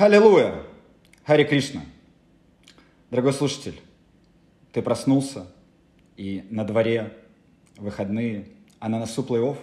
[0.00, 0.54] Аллилуйя!
[1.26, 1.82] Хари Кришна!
[3.10, 3.78] Дорогой слушатель,
[4.72, 5.46] ты проснулся,
[6.16, 7.12] и на дворе
[7.76, 8.48] выходные,
[8.78, 9.56] а на носу плей-офф.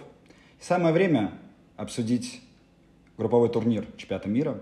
[0.60, 1.32] Самое время
[1.76, 2.40] обсудить
[3.16, 4.60] групповой турнир чемпионата мира.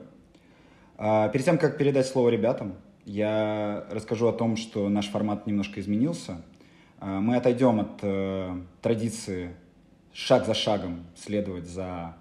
[0.96, 2.76] А, Перед тем, как передать слово ребятам,
[3.06, 6.42] я расскажу о том, что наш формат немножко изменился.
[6.98, 9.54] А, Мы отойдем от э, традиции
[10.12, 12.16] шаг за шагом следовать за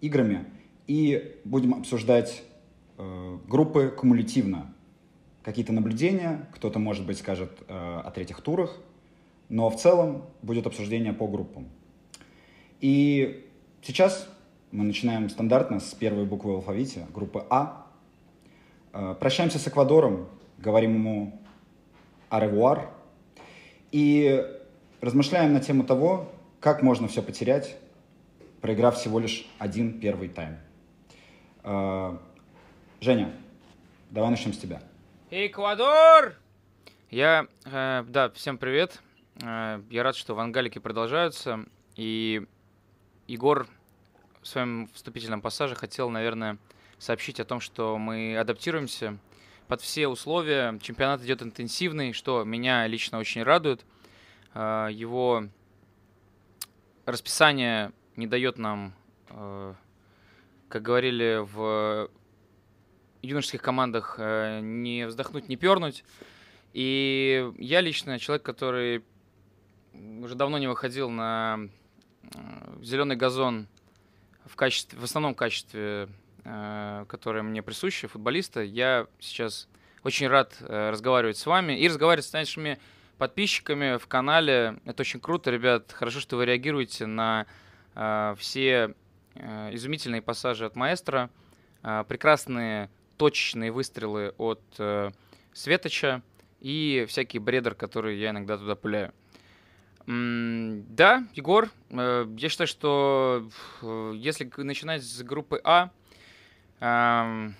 [0.00, 0.46] играми
[0.86, 2.42] и будем обсуждать
[2.96, 4.72] э, группы кумулятивно.
[5.42, 8.76] Какие-то наблюдения, кто-то, может быть, скажет э, о третьих турах,
[9.48, 11.68] но в целом будет обсуждение по группам.
[12.80, 13.44] И
[13.82, 14.28] сейчас
[14.70, 17.87] мы начинаем стандартно с первой буквы в алфавите, группы А.
[18.92, 21.40] Э, Прощаемся с Эквадором, говорим ему
[22.30, 22.90] аревуар
[23.92, 24.44] и
[25.00, 26.30] размышляем на тему того,
[26.60, 27.76] как можно все потерять,
[28.60, 30.58] проиграв всего лишь один первый тайм.
[31.62, 32.16] Э,
[33.00, 33.32] Женя,
[34.10, 34.82] давай начнем с тебя.
[35.30, 36.34] Эквадор!
[37.10, 39.00] Я, э, да, всем привет.
[39.42, 41.64] Э, я рад, что вангалики продолжаются.
[41.96, 42.46] И
[43.26, 43.66] Егор
[44.42, 46.58] в своем вступительном пассаже хотел, наверное,
[46.98, 49.18] сообщить о том, что мы адаптируемся
[49.68, 50.78] под все условия.
[50.80, 53.84] Чемпионат идет интенсивный, что меня лично очень радует.
[54.54, 55.48] Э, Его
[57.04, 58.94] расписание не дает нам,
[59.30, 59.74] э,
[60.68, 62.10] как говорили в
[63.22, 66.04] юношеских командах, э, не вздохнуть, не пернуть.
[66.72, 69.04] И я лично человек, который
[69.92, 71.68] уже давно не выходил на
[72.82, 73.66] зеленый газон
[74.44, 76.08] в качестве, в основном качестве,
[76.50, 78.62] э, которое мне присуще, футболиста.
[78.62, 79.68] Я сейчас
[80.02, 82.78] очень рад э, разговаривать с вами и разговаривать с нашими
[83.18, 84.80] подписчиками в канале.
[84.86, 85.92] Это очень круто, ребят.
[85.92, 87.46] Хорошо, что вы реагируете на
[87.94, 88.94] э, все
[89.34, 91.30] изумительные пассажи от маэстро,
[91.82, 94.60] прекрасные точечные выстрелы от
[95.52, 96.22] Светоча
[96.60, 99.12] и всякий бредер, который я иногда туда пуляю.
[100.06, 103.48] Да, Егор, я считаю, что
[104.16, 105.90] если начинать с группы А,
[106.80, 107.54] не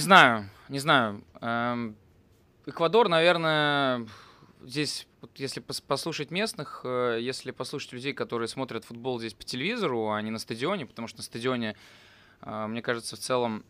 [0.00, 1.24] знаю, не знаю.
[2.66, 4.06] Эквадор, наверное,
[4.64, 10.10] здесь, если пос- послушать местных, э, если послушать людей, которые смотрят футбол здесь по телевизору,
[10.10, 11.76] а не на стадионе, потому что на стадионе,
[12.42, 13.64] э, мне кажется, в целом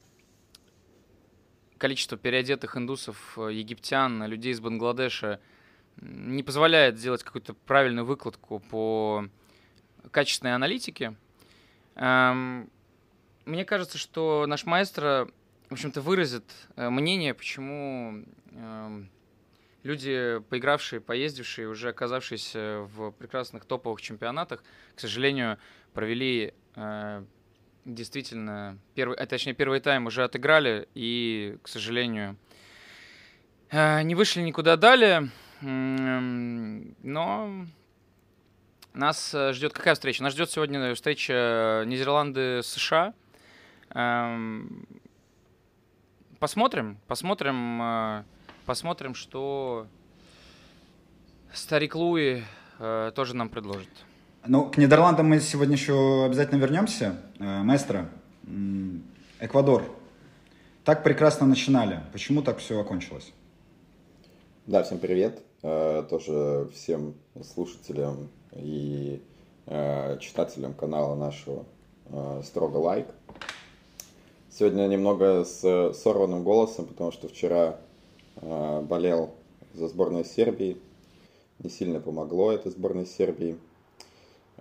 [1.76, 5.40] количество переодетых индусов, э, египтян, людей из Бангладеша
[5.96, 9.28] не позволяет сделать какую-то правильную выкладку по
[10.10, 11.14] качественной аналитике.
[13.46, 15.28] Мне кажется, что наш маэстро,
[15.68, 19.08] в общем-то, выразит э, мнение, почему эм,
[19.84, 24.64] люди, поигравшие, поездившие, уже оказавшиеся в прекрасных топовых чемпионатах,
[24.96, 25.58] к сожалению,
[25.94, 27.24] провели э,
[27.84, 32.36] действительно первый, а точнее первый тайм уже отыграли и, к сожалению,
[33.70, 35.30] э, не вышли никуда далее.
[35.60, 37.66] Но
[38.92, 40.22] нас э, ждет какая встреча?
[40.22, 43.14] Нас ждет сегодня встреча Нидерланды-США.
[43.96, 44.86] Эм,
[46.38, 48.24] Посмотрим, посмотрим, э,
[48.66, 49.86] посмотрим, что
[51.50, 52.42] старик Луи
[52.78, 53.88] э, тоже нам предложит.
[54.46, 57.18] Ну, к Нидерландам мы сегодня еще обязательно вернемся.
[57.38, 58.10] Э, Маэстро,
[59.40, 59.82] Эквадор.
[60.84, 62.02] Так прекрасно начинали.
[62.12, 63.32] Почему так все окончилось?
[64.66, 65.42] Да, всем привет.
[65.62, 69.22] Тоже всем слушателям и
[69.64, 71.64] э, читателям канала нашего
[72.10, 73.06] э, строго лайк.
[74.58, 77.78] Сегодня немного с сорванным голосом, потому что вчера
[78.36, 79.30] э, болел
[79.74, 80.78] за сборную Сербии.
[81.58, 83.58] Не сильно помогло это сборной Сербии.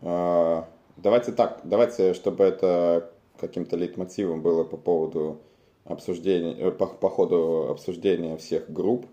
[0.02, 0.64] Э,
[0.98, 5.40] Давайте так, давайте, чтобы это каким-то лейтмотивом было по поводу
[5.86, 9.06] обсуждения, э, по, по ходу обсуждения всех групп,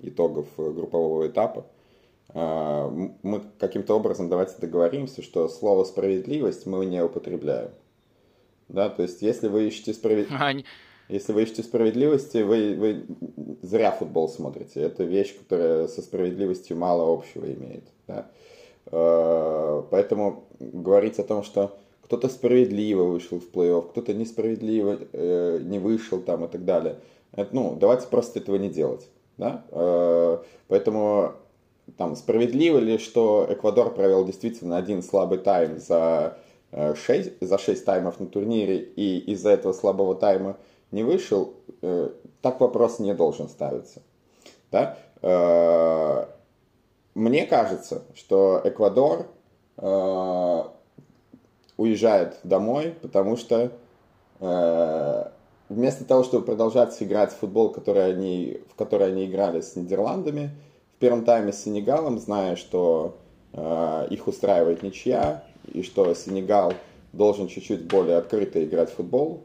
[0.00, 1.66] итогов э, группового этапа,
[2.32, 7.70] э, мы каким-то образом давайте договоримся, что слово справедливость мы не употребляем.
[8.68, 10.64] Да, то есть если вы ищете справедливость,
[11.08, 13.04] если вы ищете справедливости, вы, вы
[13.62, 14.80] зря футбол смотрите.
[14.80, 17.84] Это вещь, которая со справедливостью мало общего имеет.
[18.06, 18.30] да.
[18.86, 25.78] Э, Поэтому говорить о том, что кто-то справедливо вышел в плей-офф, кто-то несправедливо э, не
[25.78, 26.96] вышел там и так далее.
[27.32, 29.08] Это, ну, давайте просто этого не делать.
[29.38, 29.64] Да?
[29.70, 30.38] Э,
[30.68, 31.32] Поэтому
[31.96, 36.38] там справедливо ли, что Эквадор провел действительно один слабый тайм за
[36.72, 40.56] 6, за 6 таймов на турнире и из-за этого слабого тайма
[40.90, 42.10] не вышел, э,
[42.40, 44.02] так вопрос не должен ставиться.
[44.70, 44.96] Да?
[45.20, 46.26] э,
[47.14, 49.26] мне кажется, что Эквадор
[49.76, 50.62] э,
[51.76, 53.70] уезжает домой, потому что
[54.40, 55.24] э,
[55.68, 60.50] вместо того, чтобы продолжать играть в футбол, который они, в который они играли с Нидерландами,
[60.96, 63.16] в первом тайме с Сенегалом, зная, что
[63.52, 66.74] э, их устраивает ничья, и что Сенегал
[67.12, 69.44] должен чуть-чуть более открыто играть в футбол,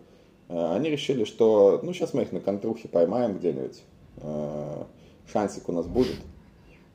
[0.49, 3.81] э, они решили, что ну сейчас мы их на контрухе поймаем где-нибудь,
[4.17, 4.83] э,
[5.31, 6.15] шансик у нас будет.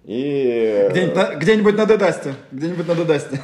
[0.05, 0.89] И...
[0.91, 2.35] Где-нибудь на, где-нибудь на Дедасте.
[2.51, 3.41] Где-нибудь на Дедасте.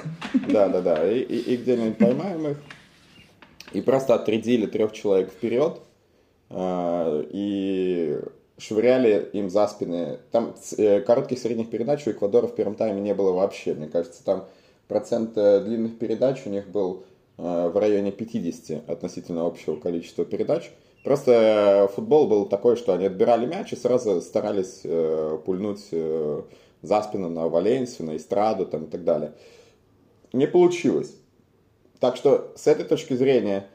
[0.48, 1.08] Да, да, да.
[1.08, 2.56] И, и, и где-нибудь поймаем их.
[3.72, 5.80] И просто отрядили трех человек вперед.
[6.50, 8.19] Э, и
[8.58, 10.19] швыряли им за спины.
[10.32, 13.75] Там э, коротких средних передач у Эквадора в первом тайме не было вообще.
[13.75, 14.46] Мне кажется, там
[14.88, 17.05] процент э, длинных передач у них был
[17.37, 20.70] э, в районе 50 относительно общего количества передач.
[21.05, 26.43] Просто футбол был такой, что они отбирали мяч и сразу старались э, пульнуть э,
[26.82, 29.35] за спину на Валенсию, на Эстраду там, и так далее.
[30.32, 31.14] Не получилось.
[32.00, 33.69] Так что с этой точки зрения,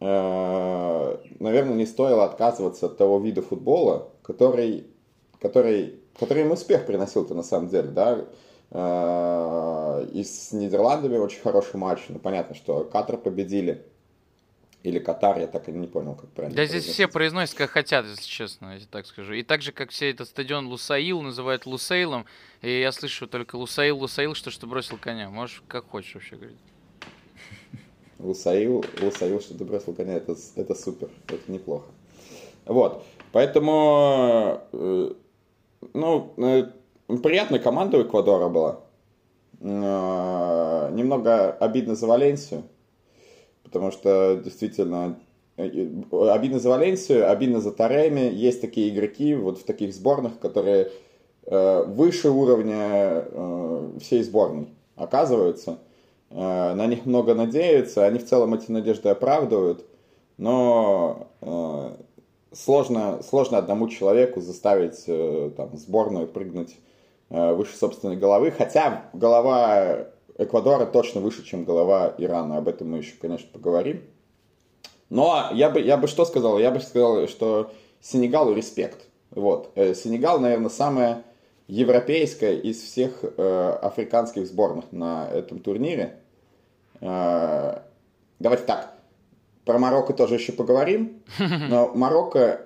[0.00, 4.86] э, наверное, не стоило отказываться от того вида футбола, который,
[5.40, 8.24] который, который им успех приносил-то на самом деле, да.
[8.70, 12.00] Э, и с Нидерландами очень хороший матч.
[12.08, 13.84] Ну, понятно, что Катар победили
[14.86, 16.56] или Катар, я так и не понял, как правильно.
[16.56, 19.32] Да здесь все произносят, как хотят, если честно, если так скажу.
[19.32, 22.24] И так же, как все этот стадион Лусаил называют Лусейлом,
[22.62, 25.28] и я слышу только Лусаил, Лусаил, что что бросил коня.
[25.28, 26.58] Можешь как хочешь вообще говорить.
[28.20, 31.86] Лусаил, Лусаил, что ты бросил коня, это, это супер, это неплохо.
[32.64, 35.14] Вот, поэтому, э,
[35.94, 36.70] ну, э,
[37.06, 38.80] приятная команда у Эквадора была.
[39.60, 42.64] Э, немного обидно за Валенсию,
[43.62, 45.18] потому что действительно
[45.56, 48.30] э, обидно за Валенсию, обидно за Тареми.
[48.32, 50.90] Есть такие игроки вот в таких сборных, которые
[51.46, 55.78] э, выше уровня э, всей сборной оказываются.
[56.30, 59.86] Э, на них много надеются, они в целом эти надежды оправдывают,
[60.36, 61.90] но э,
[62.52, 66.85] сложно, сложно одному человеку заставить э, там, сборную прыгнуть э,
[67.28, 70.06] выше собственной головы, хотя голова
[70.38, 72.58] Эквадора точно выше, чем голова Ирана.
[72.58, 74.02] Об этом мы еще, конечно, поговорим.
[75.08, 76.58] Но я бы, я бы что сказал?
[76.58, 77.70] Я бы сказал, что
[78.00, 79.06] Сенегалу респект.
[79.30, 79.70] Вот.
[79.74, 81.24] Э, Сенегал, наверное, самая
[81.68, 86.20] европейская из всех э, африканских сборных на этом турнире.
[87.00, 87.80] Э,
[88.38, 88.92] давайте так.
[89.64, 91.22] Про Марокко тоже еще поговорим.
[91.38, 92.65] Но Марокко,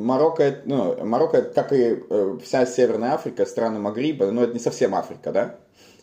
[0.00, 4.94] Марокко, ну, Марокко, как и э, вся Северная Африка, страны Магриба, но это не совсем
[4.94, 5.56] Африка, да?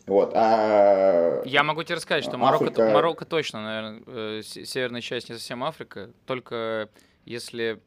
[0.05, 1.41] Вот, а...
[1.45, 2.91] Я могу тебе рассказать, что Марокко, Африка...
[2.93, 6.89] Марокко точно, наверное, э, северная часть не совсем Африка, только
[7.25, 7.81] если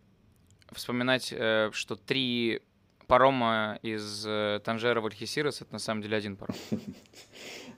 [0.72, 2.60] вспоминать, э, что три
[3.06, 4.22] парома из
[4.62, 6.54] Танжера в Альхисирос, это на самом деле один паром.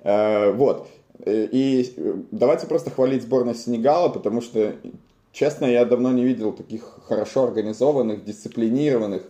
[0.05, 0.89] Вот.
[1.25, 1.95] И
[2.33, 4.75] давайте просто хвалить сборную Сенегала, потому что,
[5.33, 9.23] честно, я давно не видел таких хорошо организованных, дисциплинированных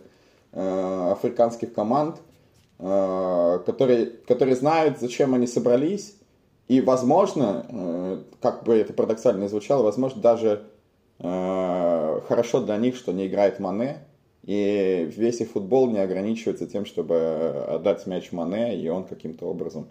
[0.51, 2.17] африканских команд–
[2.85, 6.15] Э, которые, которые знают, зачем они собрались,
[6.67, 10.63] и, возможно, э, как бы это парадоксально звучало, возможно, даже
[11.19, 13.99] э, хорошо для них, что не играет Мане,
[14.43, 19.87] и весь их футбол не ограничивается тем, чтобы отдать мяч Мане, и он каким-то образом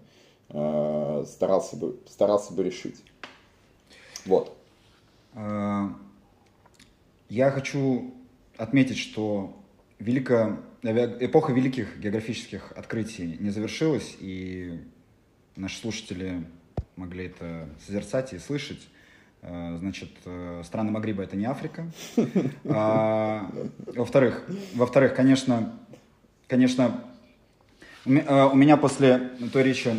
[0.50, 3.02] старался бы, старался бы решить.
[4.26, 4.52] Вот.
[5.34, 5.90] Я
[7.50, 8.14] хочу
[8.58, 9.58] отметить, что
[9.98, 14.80] великая эпоха великих географических открытий не завершилась, и
[15.56, 16.44] наши слушатели
[16.96, 18.86] могли это созерцать и слышать.
[19.40, 21.90] Э, значит, э, страны Магриба это не Африка.
[22.64, 23.50] А,
[23.86, 25.72] во-вторых, во-вторых, конечно,
[26.46, 27.02] конечно,
[28.04, 29.94] у э, меня после той речи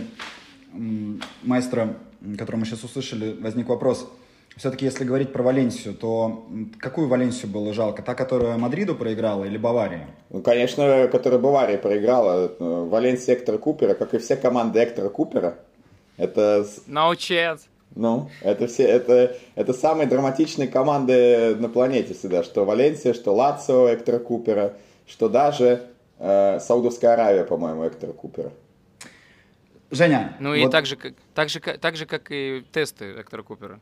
[1.41, 1.97] маэстро,
[2.37, 4.07] которую мы сейчас услышали, возник вопрос–
[4.55, 6.45] все-таки, если говорить про Валенсию, то
[6.79, 8.03] какую Валенсию было жалко?
[8.03, 10.07] Та, которая Мадриду проиграла или Бавария?
[10.29, 12.51] Ну, конечно, которая Бавария проиграла.
[12.59, 15.55] Валенсия Эктора Купера, как и все команды Эктора Купера.
[16.17, 16.65] Это...
[16.87, 17.61] No chance.
[17.95, 23.87] Ну, это все, это, это самые драматичные команды на планете всегда, что Валенсия, что Лацио
[23.87, 24.73] Эктора Купера,
[25.05, 25.83] что даже
[26.17, 28.51] э, Саудовская Аравия, по-моему, Эктора Купера.
[29.91, 30.35] Женя.
[30.39, 30.55] Ну вот...
[30.55, 33.79] и так же, как, так, же, так же, как и тесты Эктора Купера.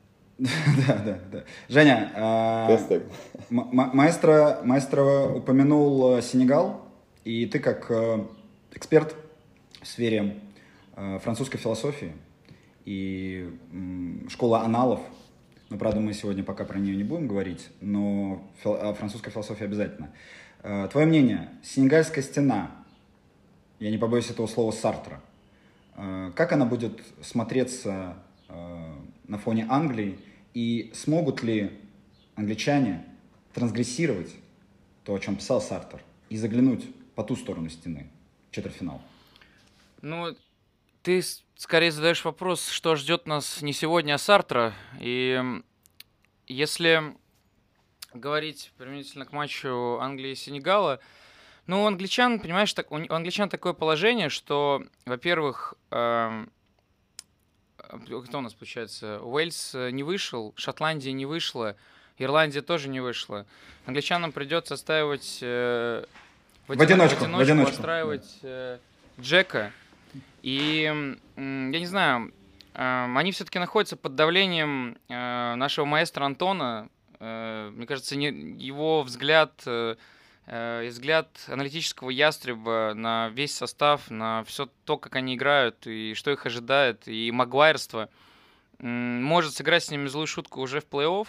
[0.87, 1.43] Да, да, да.
[1.69, 2.79] Женя, а,
[3.49, 6.81] маэстро, маэстро упомянул э, Сенегал,
[7.23, 8.25] и ты как э,
[8.73, 9.15] эксперт
[9.81, 10.39] в сфере
[10.95, 12.13] э, французской философии
[12.85, 13.49] и
[14.29, 15.01] школа аналов,
[15.69, 20.09] но, правда, мы сегодня пока про нее не будем говорить, но французская философия обязательно.
[20.61, 22.71] Твое мнение, Сенегальская стена
[23.79, 25.21] я не побоюсь этого слова, Сартра.
[25.95, 28.15] Э, как она будет смотреться
[28.47, 28.93] э,
[29.27, 30.19] на фоне Англии
[30.53, 31.71] и смогут ли
[32.35, 33.05] англичане
[33.53, 34.33] трансгрессировать
[35.03, 38.09] то, о чем писал Сартер, и заглянуть по ту сторону стены,
[38.51, 39.01] четвертьфинал?
[40.01, 40.35] Ну,
[41.03, 41.21] ты
[41.55, 44.73] скорее задаешь вопрос, что ждет нас не сегодня, а Сартра.
[44.99, 45.41] И
[46.47, 47.15] если
[48.13, 50.99] говорить применительно к матчу Англии и Сенегала,
[51.67, 56.45] ну, у англичан, понимаешь, так, у англичан такое положение, что, во-первых, э,
[58.25, 59.19] кто у нас получается?
[59.21, 61.75] Уэльс э, не вышел, Шотландия не вышла,
[62.17, 63.45] Ирландия тоже не вышла.
[63.85, 66.05] Англичанам придется отстаивать э,
[66.67, 68.77] в, в одиночку, в одиночку, отстраивать э,
[69.19, 69.71] Джека.
[70.41, 70.83] И
[71.35, 72.33] я не знаю,
[72.73, 76.89] э, они все-таки находятся под давлением э, нашего маэстро Антона.
[77.19, 79.95] Э, мне кажется, не, его взгляд э,
[80.45, 86.31] э, взгляд аналитического ястреба на весь состав, на все то, как они играют и что
[86.31, 88.09] их ожидает, и магуайрство,
[88.79, 91.27] может сыграть с ними злую шутку уже в плей-офф.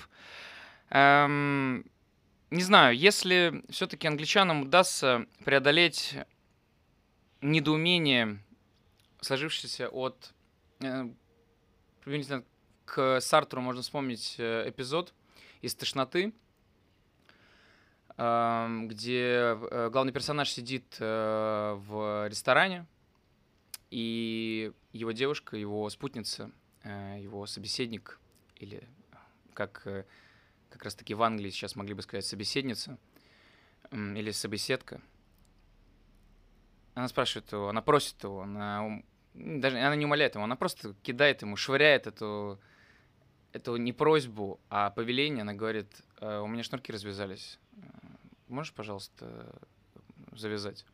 [0.90, 1.84] Эм,
[2.50, 6.16] не знаю, если все-таки англичанам удастся преодолеть
[7.40, 8.38] недоумение,
[9.20, 10.32] сложившееся от...
[10.80, 11.08] Э,
[12.84, 15.14] к Сартру можно вспомнить э, эпизод
[15.60, 16.32] из «Тошноты»,
[18.16, 22.86] где э, главный персонаж сидит э, в ресторане,
[23.90, 26.50] и его девушка, его спутница,
[26.82, 28.20] э, его собеседник,
[28.56, 28.86] или
[29.54, 29.86] как
[30.70, 32.98] как раз-таки в Англии сейчас могли бы сказать собеседница,
[33.90, 35.02] или собеседка,
[36.94, 39.02] она спрашивает его, она просит его, она
[39.34, 42.58] даже она не умоляет его, она просто кидает ему, швыряет эту
[43.52, 45.42] эту не просьбу, а повеление.
[45.42, 45.88] Она говорит,
[46.20, 47.58] у меня шнурки развязались,
[48.52, 49.54] можешь, пожалуйста,
[50.32, 50.84] завязать?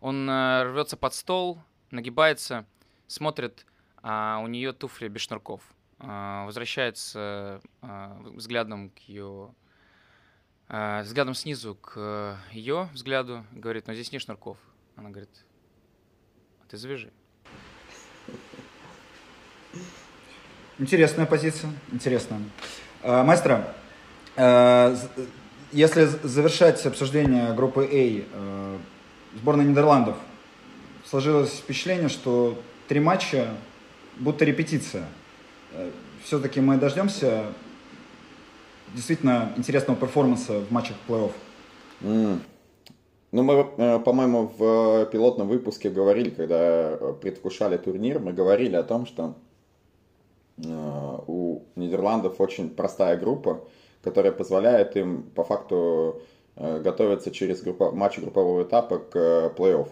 [0.00, 1.58] Он э, рвется под стол,
[1.90, 2.66] нагибается,
[3.06, 3.66] смотрит,
[4.02, 5.62] а у нее туфли без шнурков.
[6.00, 9.54] Э, возвращается э, взглядом к ее
[10.68, 14.58] э, взглядом снизу к ее взгляду, говорит, но здесь нет шнурков.
[14.96, 15.30] Она говорит,
[16.62, 17.12] а ты завяжи.
[20.78, 22.42] Интересная позиция, интересная.
[23.02, 23.64] Мастер,
[25.74, 28.78] если завершать обсуждение группы А, э,
[29.36, 30.16] сборная Нидерландов,
[31.04, 33.48] сложилось впечатление, что три матча
[34.16, 35.08] будто репетиция.
[35.72, 35.90] Э,
[36.22, 37.46] Все-таки мы дождемся
[38.94, 41.32] действительно интересного перформанса в матчах плей-офф.
[42.02, 42.38] Mm.
[43.32, 49.06] Ну, мы, э, по-моему, в пилотном выпуске говорили, когда предвкушали турнир, мы говорили о том,
[49.06, 49.34] что
[50.56, 53.64] у Нидерландов очень простая группа,
[54.04, 56.20] которая позволяет им по факту
[56.56, 59.88] э, готовиться через группа, матчи группового этапа к э, плей-офф.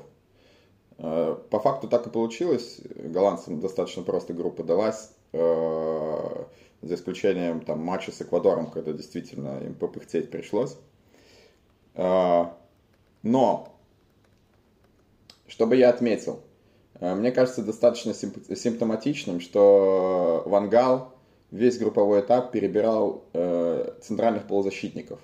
[0.99, 2.81] Э, по факту так и получилось.
[2.95, 10.31] Голландцам достаточно просто группа далась, за исключением там, матча с Эквадором, когда действительно им попыхтеть
[10.31, 10.77] пришлось.
[11.95, 13.69] Но,
[15.47, 16.41] чтобы я отметил,
[17.01, 21.15] мне кажется достаточно симптоматичным, что Вангал
[21.53, 25.21] весь групповой этап перебирал э, центральных полузащитников.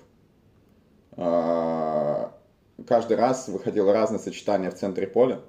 [1.17, 2.27] Э,
[2.87, 5.41] каждый раз выходило разное сочетание в центре поля.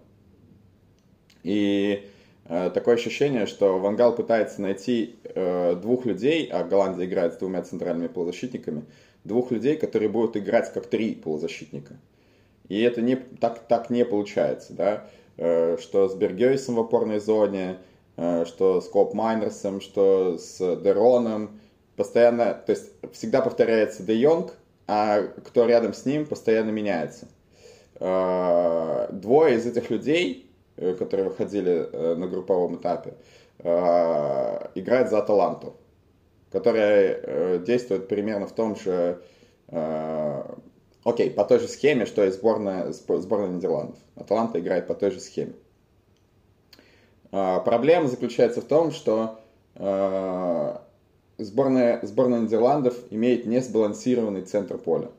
[1.43, 2.09] И
[2.47, 7.63] э, такое ощущение, что Вангал пытается найти э, двух людей, а Голландия играет с двумя
[7.63, 8.85] центральными полузащитниками,
[9.25, 11.97] двух людей, которые будут играть как три полузащитника.
[12.69, 15.07] И это не, так, так не получается, да?
[15.37, 17.79] Э, что с Бергейсом в опорной зоне,
[18.17, 21.61] что с Коп Майнерсом, что с Дероном.
[21.97, 24.55] Постоянно, то есть всегда повторяется Де Йонг,
[24.87, 27.29] а кто рядом с ним, постоянно меняется.
[27.99, 33.15] Э, двое из этих людей, э, которые выходили на групповом этапе,
[33.59, 35.77] играют за Аталанту,
[36.51, 39.21] которая действует примерно в том же,
[41.05, 43.99] окей, по той же схеме, что и сборная, сборная Нидерландов.
[44.17, 45.53] Аталанта играет по той же схеме.
[47.33, 49.41] А, проблема заключается в том, что
[49.77, 50.83] а,
[51.39, 55.11] сборная, сборная Нидерландов имеет несбалансированный центр поля.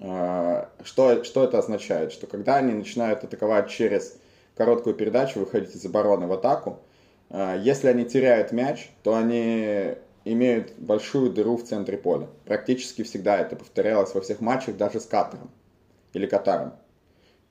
[0.00, 2.12] А, что, что это означает?
[2.12, 4.16] Что когда они начинают атаковать через
[4.56, 6.80] короткую передачу, выходить из обороны в атаку,
[7.58, 12.28] если они теряют мяч, то они имеют большую дыру в центре поля.
[12.44, 15.50] Практически всегда это повторялось во всех матчах, даже с Катаром
[16.12, 16.72] или Катаром.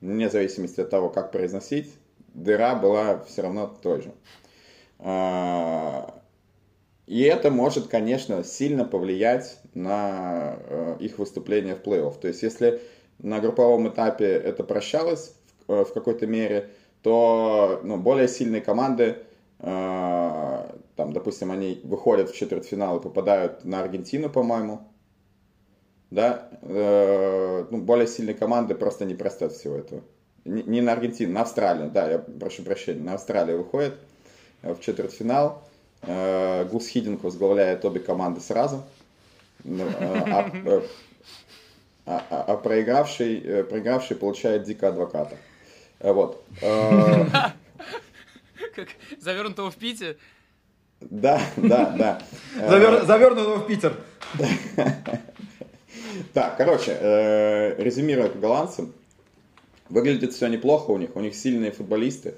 [0.00, 1.92] Вне зависимости от того, как произносить,
[2.36, 4.12] дыра была все равно той же.
[4.98, 6.22] А,
[7.06, 12.18] и это может, конечно, сильно повлиять на э, их выступление в плей-офф.
[12.20, 12.82] То есть, если
[13.18, 15.34] на групповом этапе это прощалось
[15.66, 16.70] в э, какой-то мере,
[17.02, 19.18] то ну, более сильные команды,
[19.60, 24.80] э, там, допустим, они выходят в четвертьфинал и попадают на Аргентину, по-моему,
[26.10, 30.02] да, ну, более сильные команды просто не простят всего этого.
[30.46, 33.94] Не, на Аргентину, на Австралию, да, я прошу прощения, на Австралию выходит
[34.62, 35.64] э, в четвертьфинал.
[36.02, 38.84] Э, Гус Хидинг возглавляет обе команды сразу.
[39.64, 40.48] Ну, э, а,
[42.06, 45.36] а, а, а проигравший, проигравший получает дико адвоката.
[45.98, 46.44] Вот.
[46.60, 47.54] Как
[49.20, 50.16] завернутого в Пите.
[51.00, 52.22] Да, да, да.
[52.56, 53.96] Завер- Завернутого в Питер.
[56.32, 58.92] Так, короче, резюмируя по голландцам,
[59.88, 62.34] выглядит все неплохо у них, у них сильные футболисты,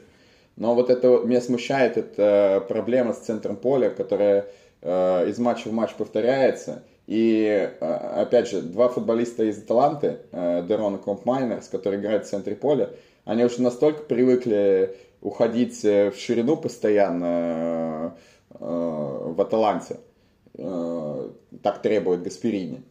[0.56, 4.46] но вот это меня смущает, это проблема с центром поля, которая
[4.82, 10.64] э, из матча в матч повторяется, и, э, опять же, два футболиста из Аталанты, э,
[10.68, 12.90] Дерон и Комп Майнерс, которые играют в центре поля,
[13.24, 18.16] они уже настолько привыкли уходить э, в ширину постоянно
[18.50, 20.00] э, э, в Аталанте,
[20.54, 21.30] э,
[21.62, 22.82] так требует Гасперини,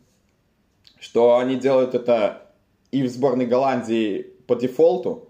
[1.00, 2.44] что они делают это
[2.92, 5.30] и в сборной Голландии по дефолту,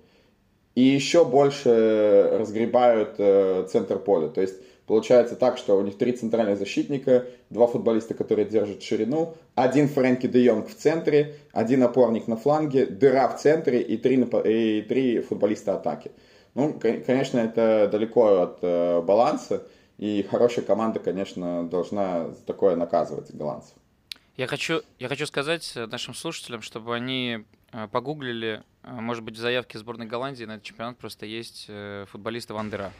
[0.75, 4.27] и еще больше разгребают э, центр поля.
[4.29, 4.55] То есть
[4.85, 10.27] получается так, что у них три центральных защитника, два футболиста, которые держат ширину, один Фрэнки
[10.27, 15.19] де Йонг в центре, один опорник на фланге, дыра в центре и три, и три
[15.19, 16.11] футболиста атаки.
[16.53, 19.63] Ну, кон- конечно, это далеко от э, баланса,
[19.97, 23.73] и хорошая команда, конечно, должна за такое наказывать голландцев.
[24.37, 27.39] Я хочу, я хочу сказать э, нашим слушателям, чтобы они
[27.73, 32.05] э, погуглили, э, может быть, в заявке сборной Голландии на этот чемпионат просто есть э,
[32.11, 32.91] футболисты Вандера.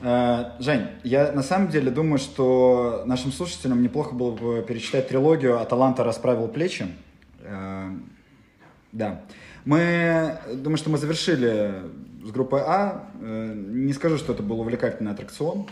[0.00, 5.60] Э, Жень, я на самом деле думаю, что нашим слушателям неплохо было бы перечитать трилогию
[5.60, 6.86] «Аталанта расправил плечи».
[7.40, 7.90] Э,
[8.92, 9.22] Да.
[9.64, 11.82] Мы, думаю, что мы завершили
[12.24, 13.08] с группой А.
[13.20, 15.66] Не скажу, что это был увлекательный аттракцион.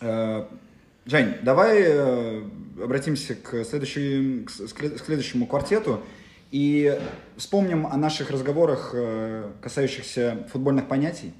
[0.00, 2.00] Жень, давай
[2.82, 6.02] обратимся к, следующей, к с- к следующему квартету
[6.50, 6.98] и
[7.36, 11.34] вспомним о наших разговорах, э, касающихся футбольных понятий.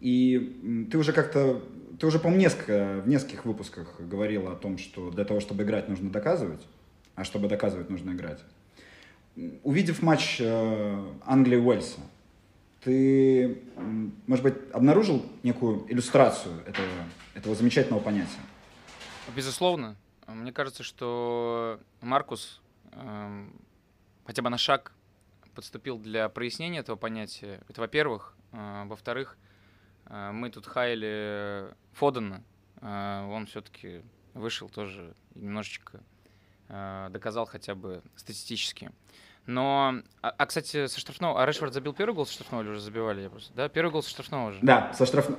[0.00, 1.62] И ты уже как-то,
[1.98, 5.88] ты уже, по-моему, несколько, в нескольких выпусках говорила о том, что для того, чтобы играть,
[5.88, 6.60] нужно доказывать,
[7.14, 8.40] а чтобы доказывать, нужно играть.
[9.62, 12.00] Увидев матч э, Англии-Уэльса,
[12.82, 13.60] ты,
[14.26, 16.86] может быть, обнаружил некую иллюстрацию этого,
[17.34, 18.40] этого замечательного понятия?
[19.34, 19.96] Безусловно.
[20.26, 22.60] Мне кажется, что Маркус
[22.92, 23.52] эм,
[24.28, 24.92] хотя бы на шаг
[25.54, 27.62] подступил для прояснения этого понятия.
[27.66, 28.36] Это во-первых.
[28.52, 29.38] Э, во-вторых,
[30.04, 32.44] э, мы тут хаяли Фодена.
[32.82, 34.02] Э, он все-таки
[34.34, 36.00] вышел тоже немножечко
[36.68, 38.90] доказал хотя бы статистически.
[39.46, 42.80] Но, а, а, кстати, со штрафного, а Решфорд забил первый гол со штрафного или уже
[42.80, 43.22] забивали?
[43.22, 44.58] Я просто, да, первый гол со штрафного уже.
[44.60, 45.38] Да, со штрафно...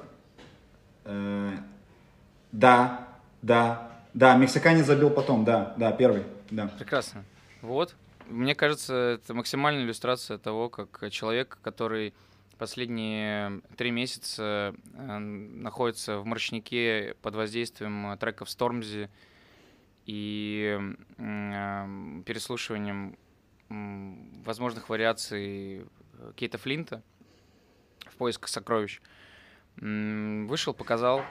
[1.06, 1.52] Э,
[2.52, 3.08] да,
[3.44, 6.68] да, да, мексиканец забил потом, да, да, первый, да.
[6.80, 7.24] Прекрасно.
[7.62, 7.96] Вот.
[8.30, 12.14] Мне кажется, это максимальная иллюстрация того, как человек, который
[12.60, 19.10] последние три месяца э, находится в морщнике под воздействием треков Стормзи
[20.06, 20.80] и
[21.18, 23.18] э, переслушиванием
[23.70, 27.02] возможных вариаций э, Кейта Флинта
[28.06, 29.02] в поисках сокровищ,
[29.82, 31.24] вышел, показал.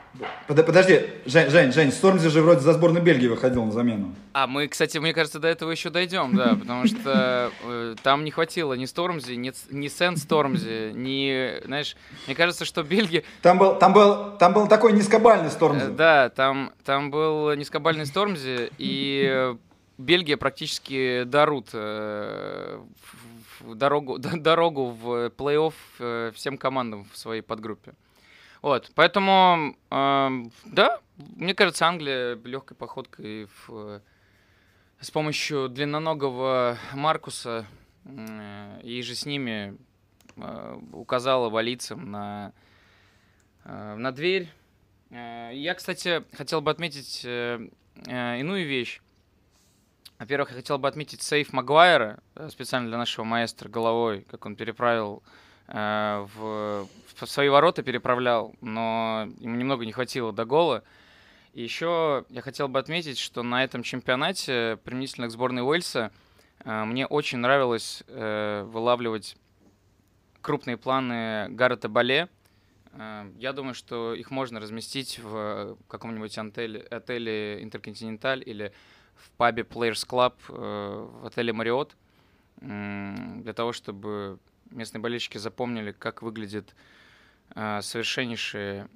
[0.47, 4.15] Под- Подожди, Жень, Жень, Жень, Стормзи же вроде за сборную Бельгии выходил на замену.
[4.33, 8.31] А, мы, кстати, мне кажется, до этого еще дойдем, да, потому что э, там не
[8.31, 13.77] хватило ни Стормзи, ни, ни Сен Стормзи, ни, знаешь, мне кажется, что Бельгия, Там был,
[13.79, 15.85] там был, там был такой низкобальный Стормзи.
[15.85, 19.55] э, да, там, там был низкобальный Стормзи, и
[19.99, 22.81] Бельгия практически дарут э,
[23.61, 27.93] дорогу, дорогу в плей-офф э, всем командам в своей подгруппе.
[28.62, 34.03] Вот, поэтому, эм, да, мне кажется, Англия легкой походкой в,
[35.01, 37.66] с помощью длинноногого Маркуса
[38.05, 39.77] э, и же с ними
[40.37, 42.53] э, указала валицам на,
[43.64, 44.49] э, на дверь.
[45.11, 47.68] Э, Я, кстати, хотел бы отметить э,
[48.07, 49.01] э, иную вещь.
[50.18, 54.57] Во-первых, я хотел бы отметить сейф Магуайра, э, специально для нашего маэстро головой, как он
[54.57, 60.83] переправил э, в, в свои ворота переправлял, но ему немного не хватило до гола.
[61.55, 66.13] И еще я хотел бы отметить, что на этом чемпионате, применительно к сборной Уэльса,
[66.65, 69.37] э, мне очень нравилось э, вылавливать
[70.41, 72.29] крупные планы Гаррета Бале.
[72.93, 78.73] Э, Я думаю, что их можно разместить в каком-нибудь отеле, отеле Интерконтиненталь или
[79.17, 81.97] в пабе Players Club э, в отеле Мариот
[82.61, 84.39] для того, чтобы
[84.71, 86.75] местные болельщики запомнили, как выглядит
[87.55, 88.89] э, совершеннейшее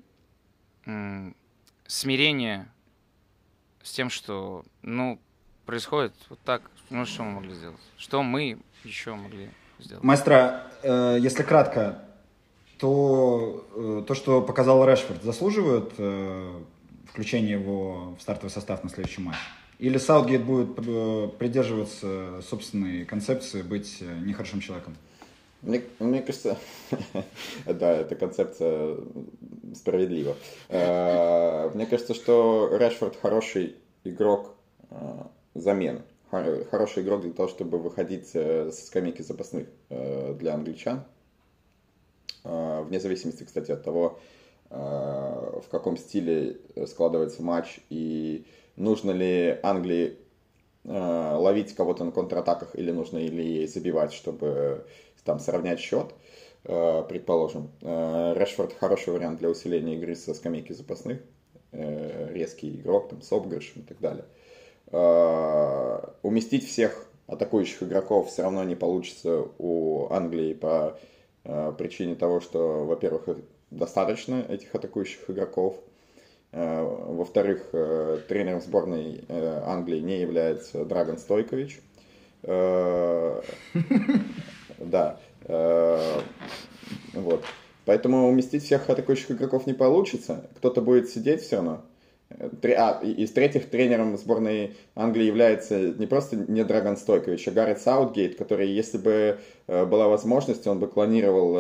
[1.87, 2.69] смирение
[3.83, 5.21] с тем, что, ну,
[5.67, 6.63] происходит вот так.
[6.91, 7.81] Ну, что мы могли сделать?
[7.97, 10.05] Что мы еще могли сделать?
[10.05, 12.03] Маэстро, э, если кратко,
[12.79, 16.61] то э, то, что показал Решфорд, заслуживает э,
[17.09, 19.37] включения его в стартовый состав на следующий матч?
[19.79, 20.77] Или Саутгейт будет
[21.39, 24.97] придерживаться собственной концепции быть нехорошим человеком?
[25.63, 26.59] Мне, мне кажется,
[27.67, 28.97] да, эта концепция
[29.75, 30.35] справедлива.
[30.69, 34.55] Э, Мне кажется, что Решфорд хороший игрок
[34.91, 34.97] э,
[35.55, 36.03] замены.
[36.31, 41.05] Хор- Хороший игрок для того, чтобы выходить э, со скамейки запасных для англичан.
[42.45, 44.19] Вне зависимости, кстати, от того,
[44.69, 50.17] в каком стиле складывается матч и нужно ли Англии
[50.85, 54.85] ловить кого-то на контратаках или нужно ли забивать, чтобы
[55.25, 56.15] там сравнять счет,
[56.65, 57.71] э, предположим.
[57.81, 61.21] Э, Решфорд хороший вариант для усиления игры со скамейки запасных.
[61.73, 64.25] Э, Резкий игрок, там, с обыгрышем и так далее.
[64.91, 70.99] Э, Уместить всех атакующих игроков все равно не получится у Англии по
[71.45, 73.29] э, причине того, что, во-первых,
[73.71, 75.77] достаточно этих атакующих игроков.
[76.53, 81.81] Э, Во-вторых, э, тренером сборной э, Англии не является Драгон Стойкович.
[84.83, 85.19] Да.
[85.45, 86.21] Э,
[87.15, 87.45] Вот.
[87.85, 90.47] Поэтому уместить всех атакующих игроков не получится.
[90.57, 91.83] Кто-то будет сидеть все равно.
[92.31, 97.51] Э, А, и и с-третьих, тренером сборной Англии является не просто не Драгон Стойкович, а
[97.53, 101.55] Гаррет Саутгейт, который, если бы э, была возможность, он бы клонировал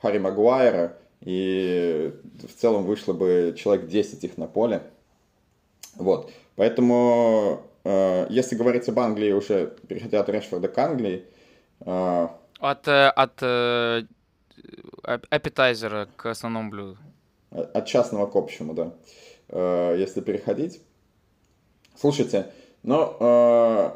[0.00, 2.12] Харри Магуайра, и
[2.46, 4.82] в целом вышло бы человек 10 их на поле.
[5.96, 6.30] Вот.
[6.56, 11.24] Поэтому, если говорить об Англии, уже переходя от Решфорда к Англии,
[11.80, 12.28] э,
[12.60, 14.02] От, э, от э,
[15.02, 16.96] ап- аппетайзера к основному блюду.
[17.50, 18.92] от частного к общему, да.
[19.48, 20.80] Э, Если переходить.
[21.96, 22.46] Слушайте,
[23.20, 23.90] э,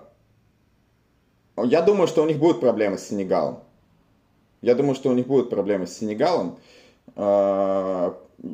[1.64, 3.60] я думаю, что у них будут проблемы с Сенегалом.
[4.62, 6.58] Я думаю, что у них будут проблемы с Сенегалом.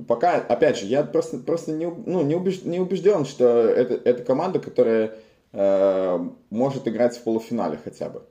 [0.08, 4.24] Пока, опять же, я просто, просто не, ну, не, убеж- не убежден, что это, это
[4.24, 5.14] команда, которая
[6.50, 8.22] может играть в полуфинале хотя бы.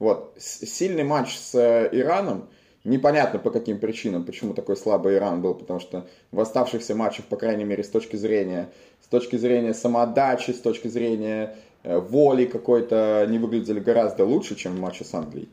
[0.00, 2.48] Вот, сильный матч с э, Ираном,
[2.84, 7.36] непонятно по каким причинам, почему такой слабый Иран был, потому что в оставшихся матчах, по
[7.36, 8.70] крайней мере, с точки зрения,
[9.04, 14.76] с точки зрения самоотдачи, с точки зрения э, воли какой-то, они выглядели гораздо лучше, чем
[14.76, 15.50] в матче с Англией.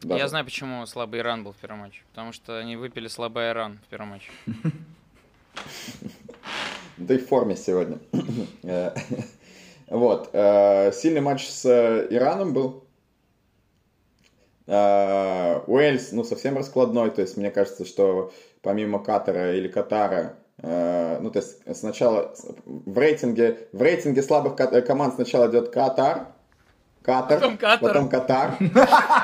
[0.00, 0.20] Даже.
[0.20, 2.00] Я знаю, почему слабый Иран был в первом матче.
[2.12, 4.30] Потому что они выпили слабый Иран в первом матче.
[6.98, 7.98] Да и в форме сегодня.
[8.62, 8.94] Э,
[9.88, 10.30] Вот.
[10.32, 11.66] Сильный матч с
[12.10, 12.82] Ираном был.
[14.66, 17.10] Э, Уэльс, ну, совсем раскладной.
[17.10, 22.98] То есть, мне кажется, что помимо Катара или Катара, э, ну, то есть, сначала в
[22.98, 26.28] рейтинге, в рейтинге слабых команд сначала идет Катар,
[27.02, 27.78] Катар, Потом Катар.
[27.80, 28.56] потом Катар,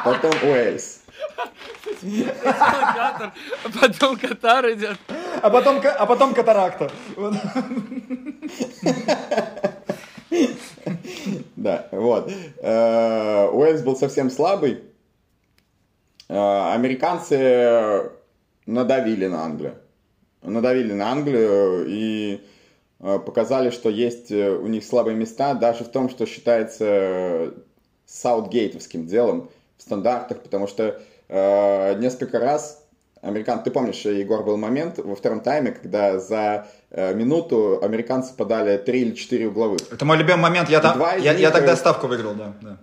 [0.04, 1.02] потом Уэльс.
[2.42, 3.32] Катар,
[3.80, 4.98] потом Катар идет.
[5.40, 6.90] А потом, а потом катаракта.
[11.56, 12.30] Да, вот.
[12.60, 14.82] Э, Уэльс был совсем слабый.
[16.28, 18.10] Э, Американцы
[18.66, 19.74] надавили на Англию.
[20.42, 22.40] Надавили на Англию и
[23.00, 27.54] э, показали, что есть э, у них слабые места, даже в том, что считается
[28.06, 32.84] саутгейтовским делом в стандартах, потому что э, несколько раз
[33.20, 33.62] американ...
[33.62, 39.00] Ты помнишь, Егор, был момент во втором тайме, когда за э, минуту американцы подали 3
[39.00, 39.80] или 4 угловых.
[39.92, 40.68] Это мой любимый момент.
[40.68, 42.52] Я, там, я, них, я тогда ставку выиграл, да.
[42.60, 42.78] да,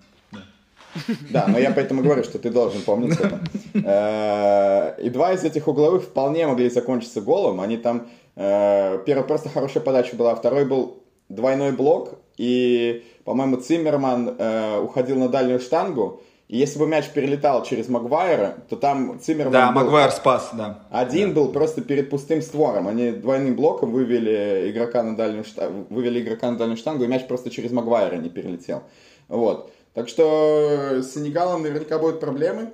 [0.95, 1.13] да.
[1.29, 3.39] Да, но я поэтому говорю, что ты должен помнить это.
[3.73, 7.59] Э, И два из этих угловых вполне могли закончиться голом.
[7.61, 8.07] Они там...
[8.35, 15.17] э, Первый просто хорошая подача была, второй был двойной блок, и, по-моему, Циммерман э, уходил
[15.17, 19.81] на дальнюю штангу, и если бы мяч перелетал через Магуайра, то там Циммерман Да, был-
[19.85, 20.83] Магуайр спас, да.
[20.91, 22.87] один был просто перед пустым створом.
[22.87, 27.25] Они двойным блоком вывели игрока на дальнюю штангу, вывели игрока на дальнюю штангу, и мяч
[27.27, 28.83] просто через Магуайра не перелетел.
[29.27, 29.71] Вот.
[29.95, 32.73] Так что с Сенегалом наверняка будут проблемы.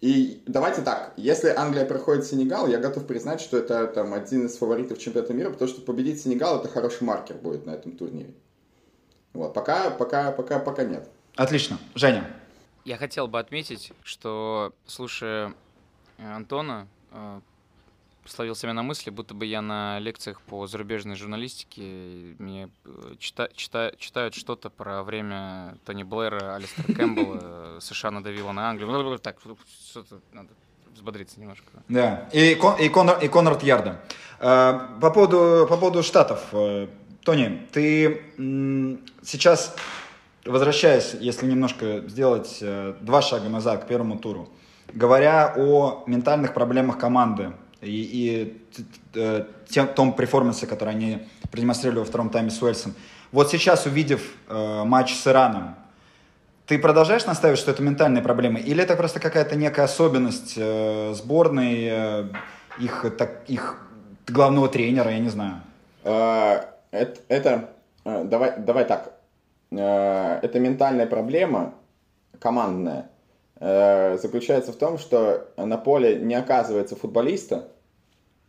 [0.00, 4.56] И давайте так, если Англия проходит Сенегал, я готов признать, что это там один из
[4.56, 8.32] фаворитов чемпионата мира, потому что победить Сенегал это хороший маркер будет на этом турнире.
[9.32, 11.08] Вот, пока, пока, пока, пока нет.
[11.34, 11.78] Отлично.
[11.96, 12.30] Женя.
[12.84, 15.52] Я хотел бы отметить, что, слушая
[16.18, 17.40] э, Антона, э,
[18.26, 21.82] словил себя на мысли, будто бы я на лекциях по зарубежной журналистике,
[22.38, 28.70] мне э, чита, чита, читают что-то про время Тони Блэра, Алистера Кэмпбелла, США надавила на
[28.70, 29.18] Англию.
[29.18, 29.36] Так,
[29.90, 30.48] что-то надо
[30.94, 31.66] взбодриться немножко.
[31.88, 34.00] Да, и, Кон, и, Конор, и Конрад Ярда.
[34.40, 36.48] Э, По поводу, по поводу штатов.
[36.52, 36.88] э,
[37.24, 38.20] Тони, ты
[39.22, 39.74] сейчас,
[40.44, 42.62] возвращаясь, если немножко сделать
[43.00, 44.50] два шага назад к первому туру,
[44.92, 47.52] говоря о ментальных проблемах команды
[47.84, 48.62] и, и
[49.14, 52.94] э, тем, том перформансе, который они продемонстрировали во втором тайме с Уэльсом,
[53.32, 55.76] вот сейчас, увидев э, матч с Ираном,
[56.66, 61.88] ты продолжаешь настаивать, что это ментальные проблемы, или это просто какая-то некая особенность э, сборной,
[61.90, 62.28] э,
[62.78, 63.78] их, так, их
[64.26, 65.60] главного тренера, я не знаю.
[66.04, 67.70] Э, Это, это,
[68.04, 69.14] давай, давай так,
[69.76, 71.74] Э, это ментальная проблема
[72.38, 73.10] командная,
[73.60, 77.68] заключается в том, что на поле не оказывается футболиста,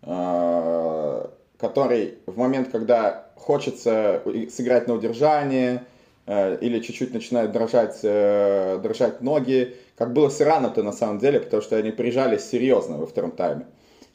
[0.05, 5.85] который в момент, когда хочется сыграть на удержание
[6.25, 11.39] э, или чуть-чуть начинают дрожать, э, дрожать ноги, как было с Ираном-то на самом деле,
[11.39, 13.65] потому что они прижались серьезно во втором тайме.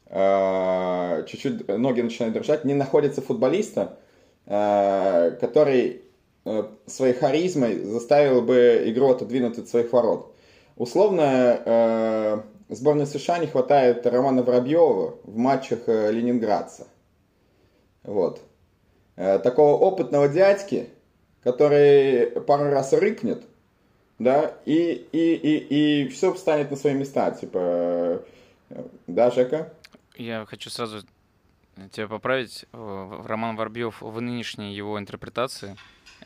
[0.06, 3.98] Э, Чуть-чуть ноги начинают дрожать, не находится футболиста,
[4.46, 6.02] э, который
[6.44, 10.34] э, своей харизмой заставил бы игру отодвинуть от своих ворот.
[10.76, 16.86] Условно, э, сборной США не хватает Романа Воробьева в матчах э, ленинградца.
[18.02, 18.40] Вот.
[19.16, 20.88] Э, Такого опытного дядьки,
[21.42, 23.42] который пару раз рыкнет,
[24.18, 27.30] да, и, и, и, и все встанет на свои места.
[27.32, 28.22] Типа,
[28.70, 29.72] э, да, Жека?
[30.16, 31.00] Я хочу сразу
[31.92, 32.66] тебя поправить.
[32.72, 35.76] Роман Воробьев в нынешней его интерпретации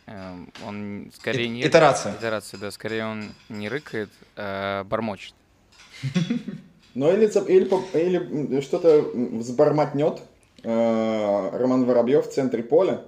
[0.06, 1.62] эм, он скорее не...
[1.62, 2.14] Итерация.
[2.14, 2.70] Итерация, да.
[2.70, 5.34] Скорее он не рыкает, а бормочет.
[6.94, 7.66] Ну или, или,
[7.98, 10.20] или что-то взбормотнет
[10.62, 13.02] э, Роман Воробьев в центре поля,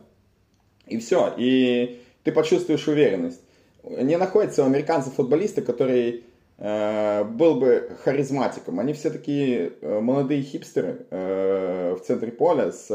[0.87, 3.41] и все, и ты почувствуешь уверенность.
[3.85, 6.25] Не находится у американцев футболиста, который
[6.59, 8.81] э, был бы харизматиком.
[8.81, 12.91] Они все такие э, молодые хипстеры э, в центре поля с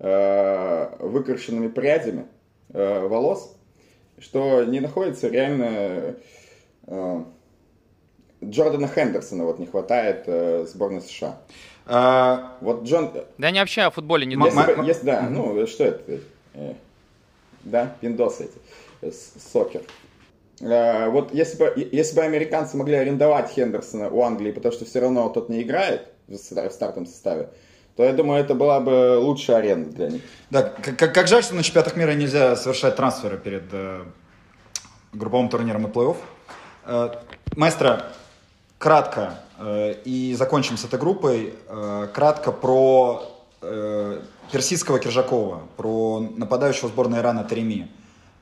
[0.00, 2.26] э, выкрашенными прядями
[2.72, 3.56] э, волос,
[4.18, 6.16] что не находится реально
[6.86, 7.24] э,
[8.50, 11.36] Джордана Хендерсона вот не хватает э, сборной США.
[11.86, 13.12] А, Вот Джон...
[13.38, 16.20] Да не вообще о футболе не М- Если, если- да, ну что это?
[16.54, 16.74] Э,
[17.64, 18.48] да, пиндосы
[19.02, 19.14] эти.
[19.52, 19.82] Сокер.
[20.60, 25.00] Э, вот если бы, если бы американцы могли арендовать Хендерсона у Англии, потому что все
[25.00, 27.50] равно тот не играет в стартовом составе,
[27.96, 30.22] то я думаю, это была бы лучшая аренда для них.
[30.50, 34.04] да, как, как- как жаль, что на чемпионатах мира нельзя совершать трансферы перед э,
[35.12, 36.16] групповым турниром и плей-офф.
[36.86, 37.08] Э,
[37.56, 38.06] маэстро,
[38.84, 43.22] кратко, э, и закончим с этой группой, э, кратко про
[43.62, 44.20] э,
[44.52, 47.88] персидского Киржакова, про нападающего сборной Ирана Тереми.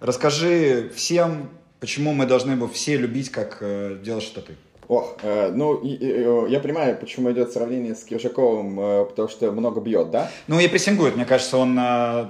[0.00, 4.56] Расскажи всем, почему мы должны бы все любить, как э, делаешь это ты.
[4.88, 9.80] Ох, э, ну, э, я понимаю, почему идет сравнение с Киржаковым, э, потому что много
[9.80, 10.28] бьет, да?
[10.48, 11.78] Ну и прессингует, мне кажется, он...
[11.78, 12.26] э,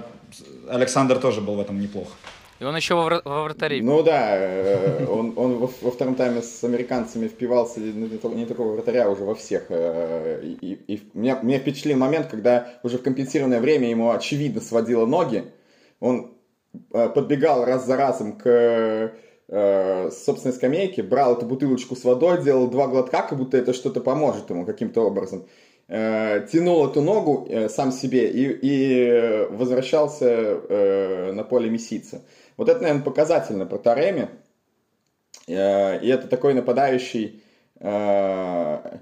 [0.69, 2.09] Александр тоже был в этом неплох.
[2.59, 3.81] И он еще во, вра- во вратаре.
[3.81, 9.09] Ну да, э, он, он во, во втором тайме с американцами впивался не, такого вратаря
[9.09, 9.65] уже во всех.
[9.69, 15.05] э, И, и меня, меня впечатлил момент, когда уже в компенсированное время ему очевидно сводило
[15.05, 15.45] ноги.
[15.99, 16.37] Он
[16.93, 19.13] э, подбегал раз за разом к
[19.49, 24.49] собственной скамейке, брал эту бутылочку с водой, делал два глотка, как будто это что-то поможет
[24.49, 25.45] ему каким-то образом.
[25.87, 32.23] Тянул эту ногу сам себе и, и возвращался на поле меситься.
[32.57, 34.29] Вот это, наверное, показательно про Тареми.
[35.47, 37.43] Э, И это такой нападающий
[37.79, 38.97] э,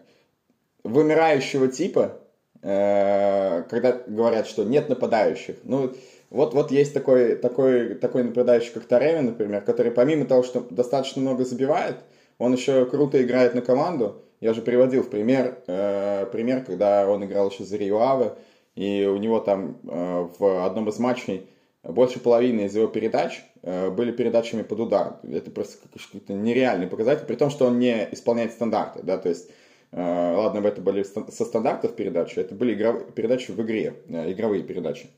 [0.84, 2.20] вымирающего типа,
[2.62, 5.58] э, когда говорят, что нет нападающих.
[5.64, 5.94] Ну,
[6.30, 11.22] вот, вот есть такой, такой, такой нападающий, как Тареми, например, который помимо того, что достаточно
[11.22, 11.98] много забивает,
[12.38, 14.24] он еще круто играет на команду.
[14.40, 18.34] Я же приводил в пример, э, пример, когда он играл еще за Риуаве,
[18.76, 21.48] и у него там э, в одном из матчей
[21.84, 25.20] больше половины из его передач э, были передачами под удар.
[25.24, 29.50] Это просто какой-то нереальный показатель, при том, что он не исполняет стандарты, да, то есть,
[29.92, 34.64] э, ладно это были со стандартов передачи, это были игров- передачи в игре, э, игровые
[34.64, 35.10] передачи,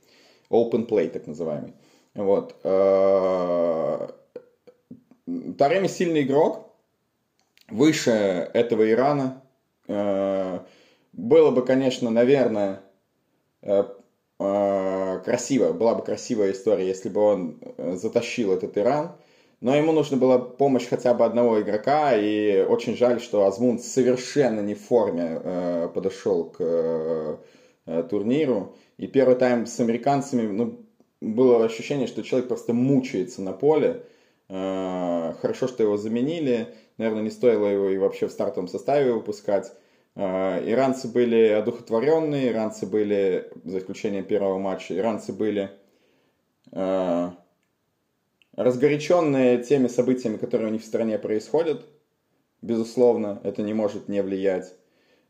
[0.49, 1.73] open play так называемый.
[2.15, 2.55] Вот.
[2.61, 4.07] Тареми
[5.87, 6.69] сильный игрок,
[7.69, 9.41] выше этого Ирана.
[9.87, 12.81] Было бы, конечно, наверное,
[15.23, 19.13] красиво, была бы красивая история, если бы он э, затащил этот Иран.
[19.61, 24.59] Но ему нужна была помощь хотя бы одного игрока, и очень жаль, что Азмун совершенно
[24.59, 27.37] не в форме э, подошел к, э,
[27.85, 28.75] э, турниру.
[28.97, 30.85] И первый тайм с американцами, ну,
[31.21, 34.03] было ощущение, что человек просто мучается на поле.
[34.49, 36.67] Э, хорошо, что его заменили.
[36.97, 39.71] Наверное, не стоило его и вообще в стартовом составе выпускать.
[40.15, 45.71] Э, иранцы были одухотворенные, иранцы были, за исключением первого матча, иранцы были
[46.71, 47.29] э,
[48.55, 51.85] разгоряченные теми событиями, которые у них в стране происходят.
[52.61, 54.73] Безусловно, это не может не влиять.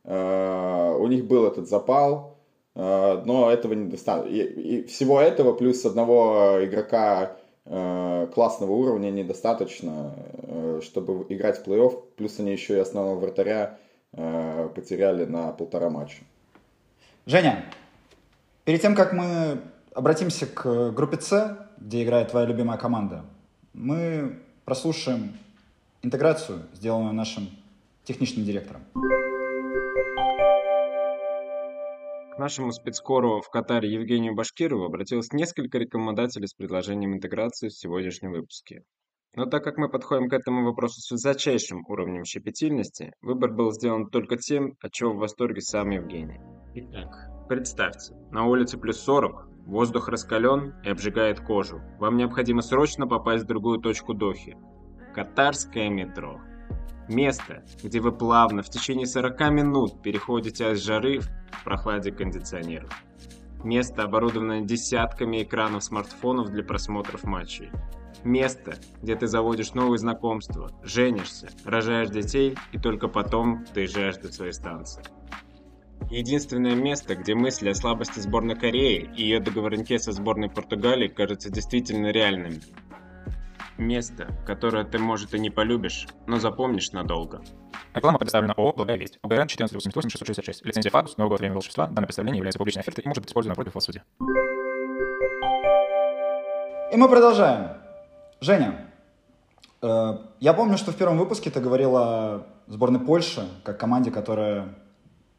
[0.04, 2.38] У них был этот запал,
[2.76, 4.36] но этого недостаточно.
[4.36, 10.14] И всего этого плюс одного игрока классного уровня недостаточно,
[10.84, 12.04] чтобы играть в плей-офф.
[12.18, 13.80] Плюс они еще и основного вратаря
[14.16, 16.24] Э, потеряли на полтора матча.
[17.26, 17.66] Женя,
[18.64, 19.60] перед тем, как мы
[19.96, 23.26] обратимся к группе С, где играет твоя любимая команда,
[23.74, 25.36] мы прослушаем
[26.04, 27.50] интеграцию, сделанную нашим
[28.04, 28.84] техническим директором.
[32.36, 38.32] К нашему спецкору в Катаре Евгению Башкирову обратилось несколько рекомендателей с предложением интеграции в сегодняшнем
[38.32, 38.84] выпуске.
[39.36, 44.08] Но так как мы подходим к этому вопросу с высочайшим уровнем щепетильности, выбор был сделан
[44.10, 46.40] только тем, от чего в восторге сам Евгений.
[46.76, 51.82] Итак, представьте, на улице плюс 40, воздух раскален и обжигает кожу.
[51.98, 54.56] Вам необходимо срочно попасть в другую точку Дохи.
[55.16, 56.40] Катарское метро.
[57.10, 62.92] Место, где вы плавно в течение 40 минут переходите от жары в прохладе кондиционеров.
[63.64, 67.72] Место, оборудованное десятками экранов смартфонов для просмотров матчей.
[68.24, 74.54] Место, где ты заводишь новые знакомства, женишься, рожаешь детей и только потом доезжаешь до своей
[74.54, 75.04] станции.
[76.10, 81.50] Единственное место, где мысли о слабости сборной Кореи и ее договорнике со сборной Португалии кажутся
[81.50, 82.62] действительно реальными.
[83.78, 87.42] Место, которое ты, может, и не полюбишь, но запомнишь надолго.
[87.94, 89.20] Реклама предоставлена ООО «Благая весть».
[89.24, 90.62] ОГРН 1488-666.
[90.64, 91.88] Лицензия ФАГУС, новый год, время волшебства.
[91.88, 94.04] Данное представление является публичной офертой и может быть использовано против вас в суде.
[96.92, 97.83] И мы продолжаем.
[98.44, 98.92] Женя,
[99.82, 104.76] э, я помню, что в первом выпуске ты говорила о сборной Польши как команде, которая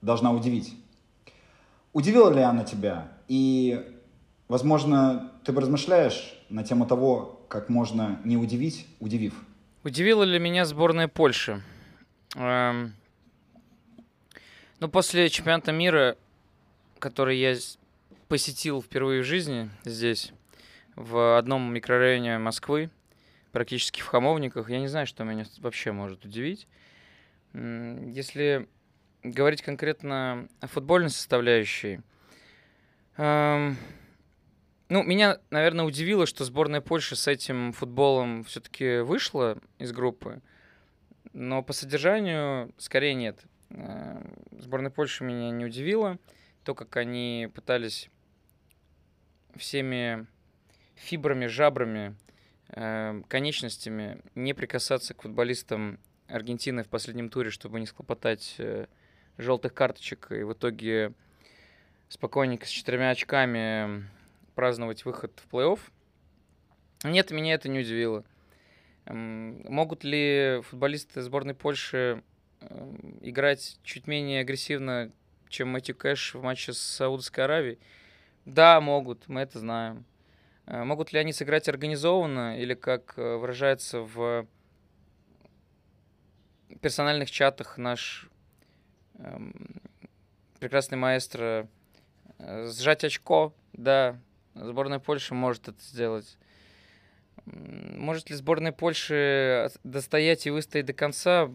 [0.01, 0.75] должна удивить.
[1.93, 3.12] Удивила ли она тебя?
[3.29, 3.95] И,
[4.49, 9.35] возможно, ты бы размышляешь на тему того, как можно не удивить, удивив.
[9.83, 11.62] Удивила ли меня сборная Польши?
[12.37, 12.95] Эм...
[14.81, 16.17] Ну, после чемпионата мира,
[16.99, 17.55] который я
[18.29, 20.33] посетил впервые в жизни здесь,
[20.97, 22.91] в одном микрорайоне Москвы,
[23.53, 24.71] практически в Хамовниках.
[24.71, 26.67] Я не знаю, что меня вообще может удивить.
[27.53, 28.69] Если
[29.23, 32.01] говорить конкретно о футбольной составляющей,
[33.17, 33.77] эм,
[34.89, 40.43] ну, меня, наверное, удивило, что сборная Польши с этим футболом все-таки вышла из группы,
[41.33, 43.41] но по содержанию скорее нет.
[43.71, 46.19] Э, сборная Польши меня не удивила.
[46.65, 48.09] То, как они пытались
[49.57, 50.27] всеми
[50.95, 52.17] фибрами, жабрами,
[52.69, 58.87] э, конечностями не прикасаться к футболистам Аргентины в последнем туре, чтобы не схлопотать э,
[59.37, 61.13] желтых карточек и в итоге
[62.09, 64.09] спокойненько с четырьмя очками
[64.55, 65.81] праздновать выход в плей-офф.
[67.05, 68.25] Нет, меня это не удивило.
[69.07, 72.23] Эм, могут ли футболисты сборной Польши
[73.21, 75.11] играть чуть менее агрессивно,
[75.49, 77.79] чем Мэтью Кэш в матче с Саудовской Аравией?
[78.45, 80.05] Да, могут, мы это знаем.
[80.66, 84.46] Э, могут ли они сыграть организованно или, как э, выражается в
[86.81, 88.29] персональных чатах наш
[89.18, 89.81] эм,
[90.59, 91.68] прекрасный маэстро,
[92.38, 93.55] э, сжать очко?
[93.72, 94.18] Да,
[94.55, 96.38] сборная Польши может это сделать.
[97.44, 101.50] Может ли сборная Польши достоять и выстоять до конца?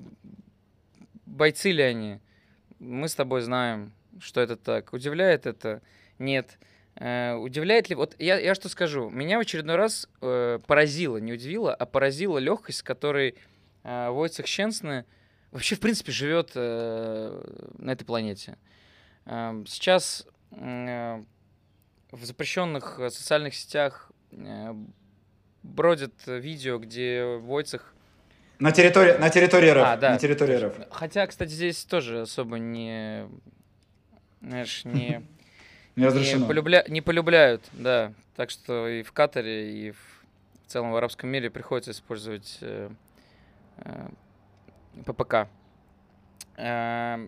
[1.26, 2.20] Бойцы ли они?
[2.78, 4.94] Мы с тобой знаем, что это так.
[4.94, 5.82] Удивляет это?
[6.20, 6.60] Нет.
[7.00, 7.96] Э, удивляет ли...
[7.96, 9.10] Вот я, я что скажу.
[9.10, 13.36] Меня в очередной раз э, поразило, не удивило, а поразила легкость, с которой
[13.84, 15.06] э, Войцех Щенсны
[15.52, 18.58] вообще, в принципе, живет э, на этой планете.
[19.26, 21.24] Э, сейчас э,
[22.12, 24.74] в запрещенных социальных сетях э,
[25.64, 27.94] бродят видео, где Войцех
[28.60, 29.84] на территории, на территории РФ.
[29.86, 30.10] А, да.
[30.12, 30.76] На территории РФ.
[30.92, 33.26] Хотя, кстати, здесь тоже особо не...
[34.42, 35.26] Знаешь, не...
[36.00, 36.42] Не разрешено.
[36.42, 36.86] Не, полюбля...
[36.88, 38.14] не полюбляют, да.
[38.36, 39.98] Так что и в Катаре, и в,
[40.66, 42.90] в целом в арабском мире приходится использовать э,
[43.78, 44.08] э,
[45.06, 45.48] ППК.
[46.58, 47.28] Э,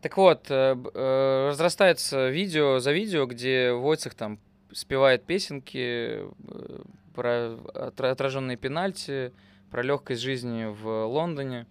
[0.00, 4.38] так вот, э, э, разрастается видео за видео, где Войцех там
[4.72, 6.78] спевает песенки э,
[7.14, 9.32] про отраженные пенальти,
[9.70, 11.66] про легкость жизни в Лондоне.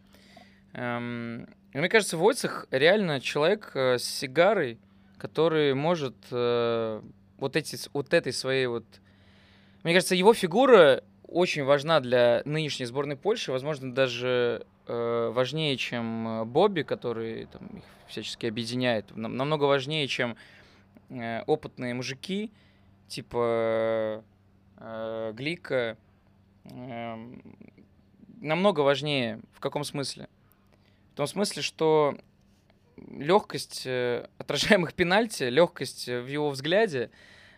[0.74, 4.80] Эм, мне кажется, Войцех реально человек э, с сигарой,
[5.18, 7.02] который может э,
[7.38, 8.86] вот, эти, вот этой своей вот...
[9.84, 16.28] Мне кажется, его фигура очень важна для нынешней сборной Польши, возможно, даже э, важнее, чем
[16.28, 20.38] э, Бобби, который там, их всячески объединяет, Нам- намного важнее, чем
[21.10, 22.52] э, опытные мужики,
[23.08, 24.24] типа
[24.78, 25.98] э, Глика,
[26.66, 27.42] эм,
[28.42, 29.42] намного важнее.
[29.54, 30.28] В каком смысле?
[31.14, 32.18] В том смысле, что
[32.98, 37.10] легкость э, отражаемых пенальти, легкость в его взгляде,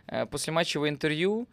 [0.08, 1.48] э, после матчевого интервью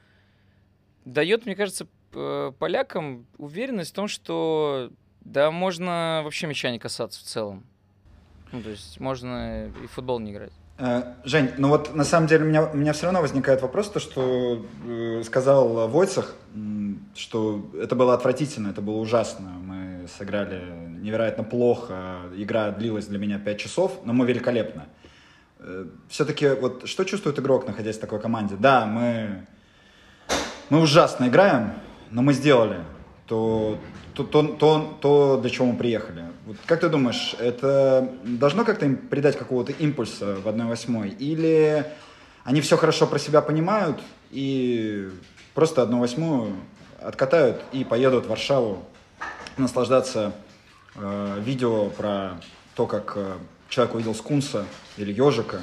[1.04, 7.24] дает, мне кажется, полякам уверенность в том, что да, можно вообще мяча не касаться в
[7.24, 7.64] целом.
[8.52, 10.52] Ну, то есть можно и в футбол не играть.
[10.78, 13.90] Э, Жень, ну вот на самом деле у меня, у меня все равно возникает вопрос,
[13.90, 16.34] то, что э, сказал Войцах,
[17.14, 19.50] что это было отвратительно, это было ужасно.
[19.50, 20.62] Мы сыграли
[21.04, 24.86] невероятно плохо, игра длилась для меня 5 часов, но мы великолепно.
[26.08, 28.56] Все-таки вот что чувствует игрок, находясь в такой команде?
[28.58, 29.46] Да, мы,
[30.70, 31.74] мы ужасно играем,
[32.10, 32.80] но мы сделали
[33.26, 33.78] то,
[34.14, 36.24] то, то, то, то, для чего мы приехали.
[36.46, 41.16] Вот как ты думаешь, это должно как-то им придать какого-то импульса в 1-8?
[41.18, 41.86] Или
[42.44, 44.00] они все хорошо про себя понимают
[44.30, 45.10] и
[45.54, 46.54] просто 1-8
[47.02, 48.84] откатают и поедут в Варшаву
[49.56, 50.32] наслаждаться
[50.96, 52.40] э, видео про
[52.74, 53.38] то, как э,
[53.68, 54.66] человек увидел скунса
[54.96, 55.60] или ежика.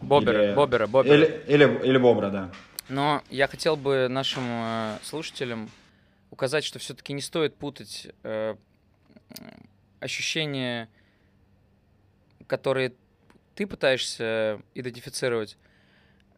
[0.00, 1.14] Бобера, или, бобера, бобера.
[1.14, 2.50] Или, или, или бобра, да.
[2.88, 5.70] Но я хотел бы нашим э, слушателям
[6.30, 8.54] указать, что все-таки не стоит путать э,
[10.00, 10.88] ощущения,
[12.46, 12.92] которые
[13.54, 15.56] ты пытаешься идентифицировать,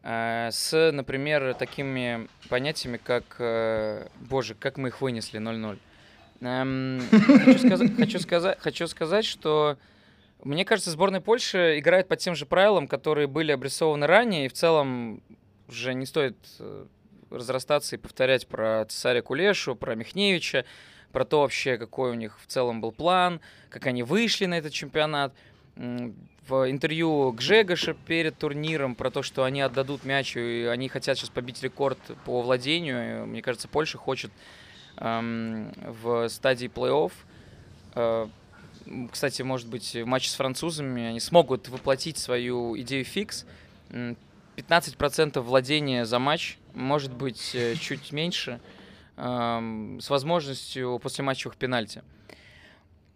[0.03, 5.77] э, с, например, такими понятиями, как, э, боже, как мы их вынесли 0-0.
[6.41, 7.01] Эм,
[7.45, 9.77] хочу, сказать, хочу, сказать, хочу сказать, что
[10.43, 14.53] мне кажется, сборная Польши играет по тем же правилам, которые были обрисованы ранее, и в
[14.53, 15.21] целом
[15.67, 16.85] уже не стоит э,
[17.29, 20.65] разрастаться и повторять про цесаря Кулешу, про Михневича,
[21.11, 23.39] про то вообще, какой у них в целом был план,
[23.69, 25.33] как они вышли на этот чемпионат.
[25.75, 31.29] В интервью Гжегоша перед турниром про то, что они отдадут мяч, и они хотят сейчас
[31.29, 33.25] побить рекорд по владению.
[33.27, 34.31] Мне кажется, Польша хочет
[34.97, 37.11] в стадии плей-офф
[37.95, 38.27] э,
[39.11, 43.45] кстати, может быть, в матче с французами они смогут воплотить свою идею фикс.
[43.89, 44.17] М,
[44.57, 48.59] 15% владения за матч, может быть, э, чуть меньше,
[49.17, 52.01] с возможностью после матчевых пенальти.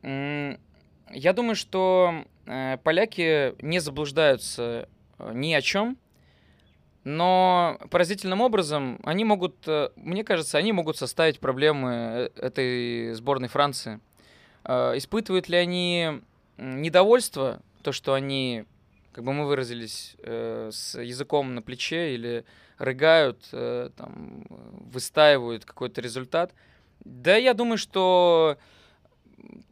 [0.03, 5.97] Я думаю, что э, поляки не заблуждаются ни о чем,
[7.05, 13.47] но поразительным образом они могут, э, мне кажется, они могут составить проблемы э, этой сборной
[13.47, 13.99] Франции.
[14.63, 16.23] Э, Испытывают ли они
[16.57, 18.65] недовольство, то, что они,
[19.11, 22.45] как бы мы выразились, с языком на плече или
[22.77, 26.53] рыгают, там, выстаивают какой-то результат?
[27.03, 28.57] Да, я думаю, что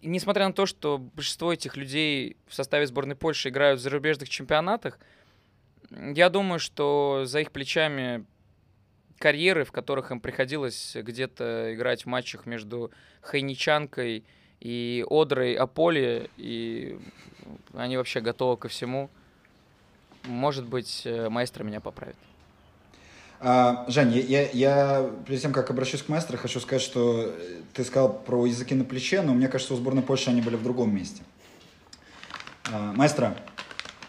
[0.02, 5.00] несмотря на то, что большинство этих людей в составе сборной Польши играют в зарубежных чемпионатах,
[6.16, 8.26] я думаю, что за их плечами
[9.20, 12.92] карьеры, в которых им приходилось где-то играть в матчах между
[13.22, 14.24] Хайничанкой
[14.60, 17.00] и Одрой Аполи, и
[17.74, 19.10] они вообще готовы ко всему.
[20.24, 22.16] Может быть, э, маэстро меня поправит.
[23.46, 27.62] А, Жень, я, я, я перед тем, как обращусь к маэстро, хочу сказать, что э,
[27.74, 30.64] ты сказал про языки на плече, но мне кажется, у сборной Польши они были в
[30.64, 31.24] другом месте.
[32.72, 33.36] А, маэстро,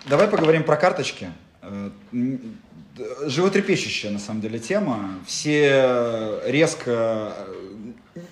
[0.06, 1.32] давай поговорим про карточки.
[1.64, 1.90] Э,
[3.26, 5.18] Животрепещущая, на самом деле, тема.
[5.26, 7.34] Все резко
[8.14, 8.22] э,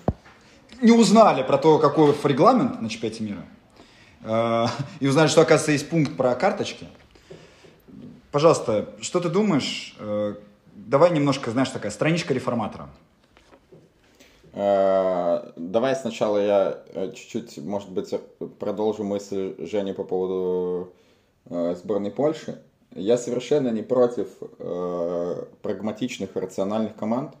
[0.81, 3.45] не узнали про то, какой регламент на чемпионате мира.
[4.23, 4.67] Э,
[4.99, 6.87] И узнали, что, оказывается, есть пункт про карточки.
[8.31, 9.95] Пожалуйста, что ты думаешь?
[10.73, 12.89] Давай немножко, знаешь, такая страничка реформатора.
[14.53, 18.11] Давай сначала я чуть-чуть, может быть,
[18.57, 20.93] продолжу мысль Жени по поводу
[21.45, 22.59] сборной Польши.
[22.95, 24.27] Я совершенно не против
[24.59, 27.35] э, прагматичных рациональных команд.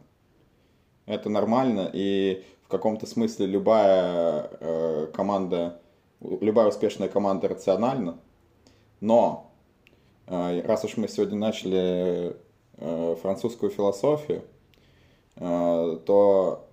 [1.05, 5.79] Это нормально, и в каком-то смысле любая э, команда,
[6.21, 8.17] любая успешная команда рациональна.
[8.99, 9.51] Но
[10.25, 12.35] э, раз уж мы сегодня начали
[12.77, 14.43] э, французскую философию,
[15.35, 16.65] э, то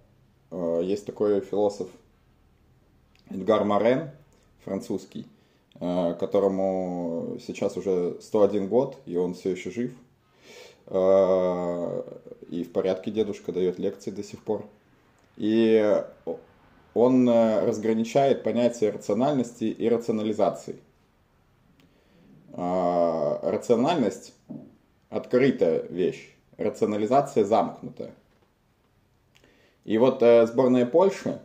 [0.51, 1.89] э, есть такой философ
[3.29, 4.11] Эдгар Морен,
[4.65, 5.27] французский,
[5.79, 9.93] которому сейчас уже 101 год, и он все еще жив.
[10.87, 12.03] Э,
[12.51, 14.67] И в порядке дедушка дает лекции до сих пор.
[15.37, 16.03] И
[16.95, 20.77] он э, разграничает понятие рациональности и рационализации.
[22.53, 24.35] Рациональность
[25.09, 28.13] открытая вещь, рационализация замкнутая.
[29.85, 31.39] И вот э, сборная Польши, э,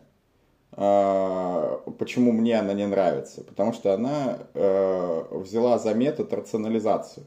[0.76, 3.44] почему мне она не нравится?
[3.44, 7.26] Потому что она э, взяла за метод рационализацию.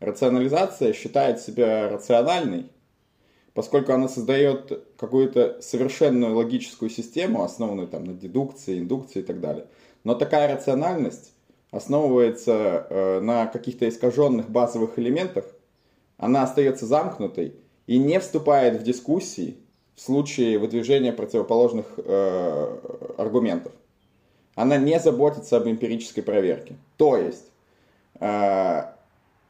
[0.00, 2.70] Рационализация считает себя рациональной,
[3.54, 9.66] поскольку она создает какую-то совершенную логическую систему, основанную там, на дедукции, индукции и так далее.
[10.04, 11.32] Но такая рациональность
[11.70, 15.44] основывается э, на каких-то искаженных базовых элементах,
[16.16, 17.54] она остается замкнутой
[17.86, 19.58] и не вступает в дискуссии
[19.96, 22.76] в случае выдвижения противоположных э,
[23.16, 23.72] аргументов.
[24.54, 26.76] Она не заботится об эмпирической проверке.
[26.98, 27.46] То есть
[28.20, 28.82] э,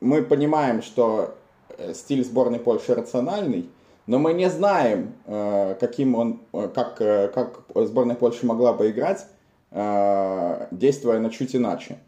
[0.01, 1.35] мы понимаем, что
[1.77, 3.69] э, стиль сборной Польши рациональный,
[4.07, 8.91] но мы не знаем, э, каким он, э, как, э, как сборная Польши могла бы
[8.91, 9.27] играть,
[9.73, 11.99] э, действуя на чуть иначе.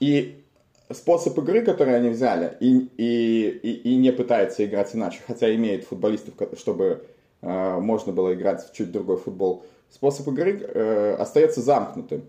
[0.00, 0.42] И
[0.90, 5.84] способ игры, который они взяли, и, и, и, и не пытается играть иначе, хотя имеет
[5.84, 7.06] футболистов, чтобы
[7.42, 12.24] можно было играть в чуть другой футбол, способ игры э, остается замкнутым.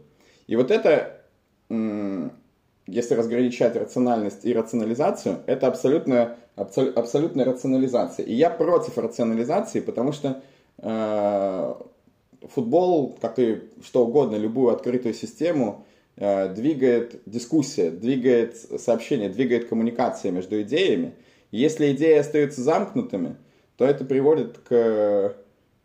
[0.48, 1.22] И вот это,
[1.70, 8.26] если разграничать рациональность и рационализацию, это абсолютно, абсол, абсолютная рационализация.
[8.26, 10.42] И я против рационализации, потому что
[10.80, 11.74] э,
[12.50, 15.86] футбол, как и что угодно, любую открытую систему,
[16.16, 21.14] Э, двигает дискуссия, двигает сообщение, двигает коммуникация между идеями.
[21.52, 23.36] Если идеи остаются замкнутыми,
[23.78, 25.36] то это приводит к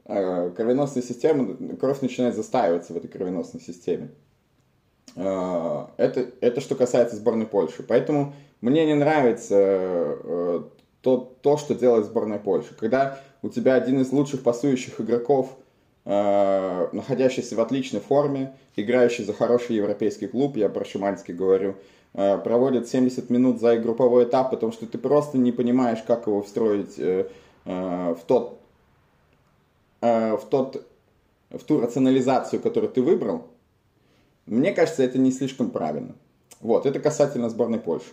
[0.04, 4.10] э, кровеносной системе, кровь начинает застаиваться в этой кровеносной системе.
[5.16, 7.82] Э, это, это что касается сборной Польши.
[7.82, 10.64] Поэтому мне не нравится
[11.00, 12.74] то, то, что делает сборная Польши.
[12.74, 15.56] Когда у тебя один из лучших пасующих игроков–
[16.10, 21.74] Э, находящийся в отличной форме, играющий за хороший европейский клуб, я про Шиманский говорю,
[22.14, 26.42] э, проводит 70 минут за групповой этап, потому что ты просто не понимаешь, как его
[26.42, 27.26] встроить э,
[27.68, 28.58] в тот,
[30.00, 30.88] в тот,
[31.50, 33.46] в ту рационализацию, которую ты выбрал,
[34.46, 36.14] мне кажется, это не слишком правильно.
[36.60, 38.08] Вот, это касательно сборной Польши.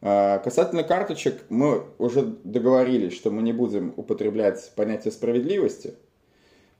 [0.00, 5.94] Касательно карточек, мы уже договорились, что мы не будем употреблять понятие справедливости–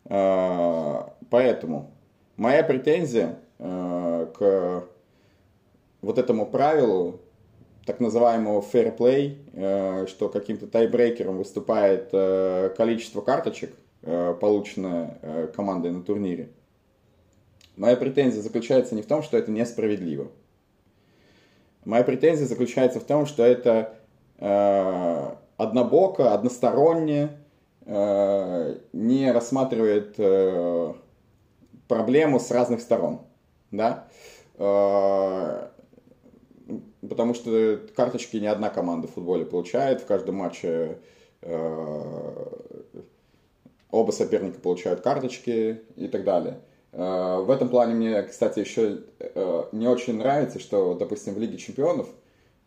[0.04, 1.90] а, поэтому
[2.36, 4.84] моя претензия а, к
[6.00, 7.20] вот этому правилу,
[7.86, 8.64] так называемого
[9.54, 12.10] а, что каким-то тайбрейкером выступает
[12.76, 16.48] количество карточек, полученное командой на турнире.
[17.76, 20.28] Моя претензия заключается не в том, что это несправедливо.
[21.84, 23.94] Моя претензия заключается в том, что это
[25.56, 27.30] однобоко, односторонне,
[27.84, 30.92] Э, не рассматривает э,
[31.88, 33.22] проблему с разных сторон,
[33.72, 34.06] да,
[34.56, 35.68] э,
[37.06, 40.98] потому что карточки не одна команда в футболе получает, в каждом матче
[43.90, 46.60] оба соперника получают карточки и так далее.
[46.92, 49.00] В этом плане мне, кстати, еще
[49.72, 52.08] не очень нравится, что, допустим, в Лиге Чемпионов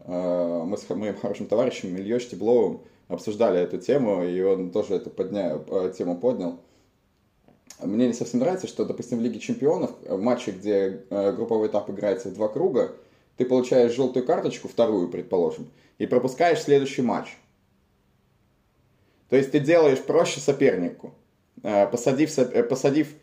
[0.06, 5.60] мы с моим хорошим товарищем Ильей Штебловым обсуждали эту тему, и он тоже эту подня...
[5.68, 6.60] Э, тему поднял.
[7.82, 11.90] Мне не совсем нравится, что, допустим, в Лиге Чемпионов, в матче, где э, групповой этап
[11.90, 12.94] играется в два круга,
[13.38, 17.36] ты получаешь желтую карточку, вторую, предположим, и пропускаешь следующий матч.
[19.30, 21.14] То есть ты делаешь проще сопернику.
[21.64, 22.34] Э, посадив,
[22.70, 23.16] посадив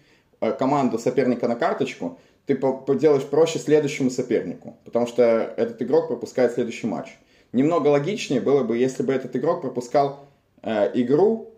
[0.59, 5.23] команду соперника на карточку, ты делаешь проще следующему сопернику, потому что
[5.57, 7.09] этот игрок пропускает следующий матч.
[7.53, 10.27] Немного логичнее было бы, если бы этот игрок пропускал
[10.63, 11.55] э, игру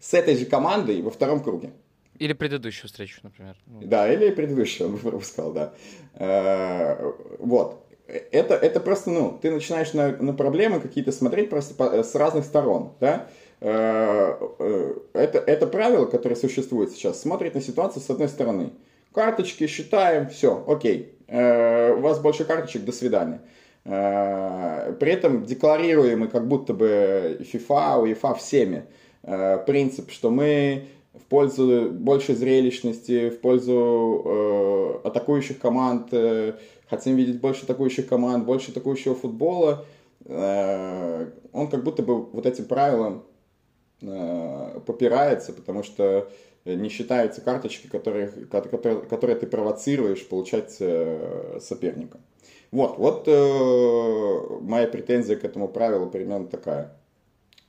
[0.00, 1.70] с этой же командой во втором круге.
[2.18, 3.56] Или предыдущую встречу, например.
[3.66, 3.80] Ну.
[3.82, 5.72] Да, или предыдущую он бы пропускал, да.
[6.14, 7.84] Э, вот.
[8.08, 12.46] Это, это просто, ну, ты начинаешь на, на проблемы какие-то смотреть просто по, с разных
[12.46, 13.26] сторон, да.
[13.60, 18.70] Э, э, это, это правило, которое существует сейчас, смотрит на ситуацию с одной стороны.
[19.12, 21.18] Карточки считаем, все, окей.
[21.26, 23.42] Э, у вас больше карточек, до свидания.
[23.84, 28.84] Э, при этом декларируемый как будто бы FIFA, UEFA всеми
[29.22, 30.84] э, принцип, что мы
[31.14, 36.12] в пользу большей зрелищности, в пользу э, атакующих команд,
[36.88, 39.84] хотим видеть больше атакующих команд, больше атакующего футбола,
[40.24, 43.24] он как будто бы вот этим правилам
[44.00, 46.30] попирается, потому что
[46.64, 52.20] не считаются карточки, которые, которые, которые ты провоцируешь получать соперника.
[52.70, 56.94] Вот, вот э, моя претензия к этому правилу примерно такая.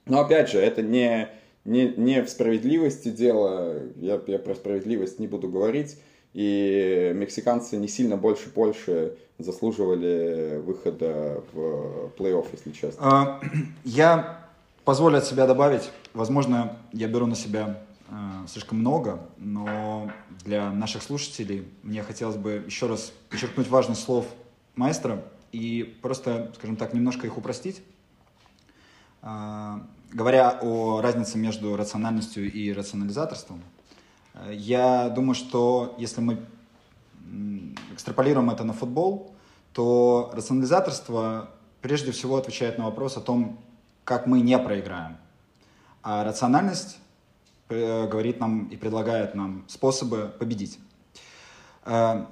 [0.05, 1.29] Но опять же, это не,
[1.63, 5.97] не, не в справедливости дело, я, я про справедливость не буду говорить.
[6.33, 12.99] И мексиканцы не сильно больше Польши заслуживали выхода в плей-офф, если честно.
[12.99, 13.41] А,
[13.83, 14.39] Я
[14.85, 20.11] позволю от себя добавить, возможно, я беру на себя а, слишком много, но
[20.43, 24.25] для наших слушателей мне хотелось бы еще раз подчеркнуть важность слов
[24.75, 27.81] маэстро и просто, скажем так, немножко их упростить.
[29.21, 33.78] А, Говоря о разнице между рациональностью и рационализаторством, э,
[34.51, 36.39] я думаю, что если мы
[37.93, 39.33] экстраполируем это на футбол,
[39.73, 41.49] то рационализаторство
[41.81, 43.59] прежде всего отвечает на вопрос о том,
[44.03, 45.17] как мы не проиграем.
[46.01, 46.97] А рациональность
[47.69, 50.79] э, говорит нам и предлагает нам способы победить.
[51.85, 52.25] Э,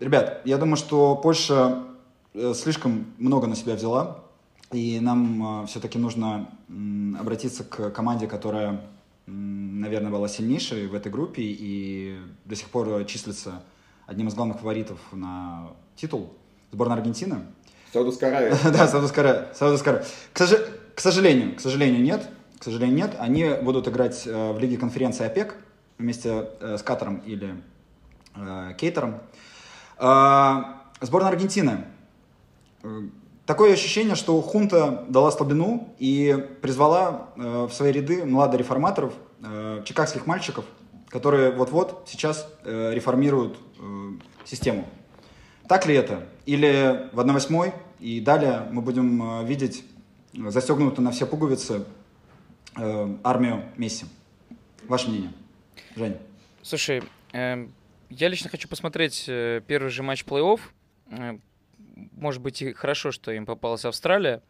[0.00, 1.84] Ребят, я думаю, что Польша
[2.34, 4.18] э, слишком много на себя взяла,
[4.72, 6.48] и нам все-таки нужно
[7.18, 8.80] обратиться к команде, которая,
[9.26, 13.62] наверное, была сильнейшей в этой группе и до сих пор числится
[14.06, 16.34] одним из главных фаворитов на титул
[16.72, 17.46] сборная Аргентины.
[17.92, 18.56] Саудовская Аравия.
[18.72, 19.54] Да, Саудовская Аравия.
[19.54, 20.08] Саудовская Аравия.
[20.94, 22.28] К, сожалению, к сожалению, нет.
[22.58, 23.16] К сожалению, нет.
[23.18, 25.54] Они будут играть э, в Лиге конференции ОПЕК
[25.98, 27.54] вместе э, с Катаром или
[28.34, 29.20] э, Кейтером.
[29.96, 31.84] Сборная Аргентины.
[33.44, 39.82] Э, Такое ощущение, что Хунта дала слабину и призвала э, в свои ряды младореформаторов, э,
[39.84, 40.64] чикагских мальчиков,
[41.08, 44.12] которые вот-вот сейчас э, реформируют э,
[44.44, 44.86] систему.
[45.68, 46.26] Так ли это?
[46.46, 49.84] Или в 1-8 и далее мы будем э, видеть
[50.32, 51.84] застегнутую на все пуговицы
[52.76, 54.06] э, армию Месси?
[54.88, 55.32] Ваше мнение,
[55.96, 56.16] Жень?
[56.62, 57.72] Слушай, эм,
[58.10, 60.60] я лично хочу посмотреть э, первый же матч плей-офф.
[61.94, 64.42] Может быть, и хорошо, что им попалась Австралия,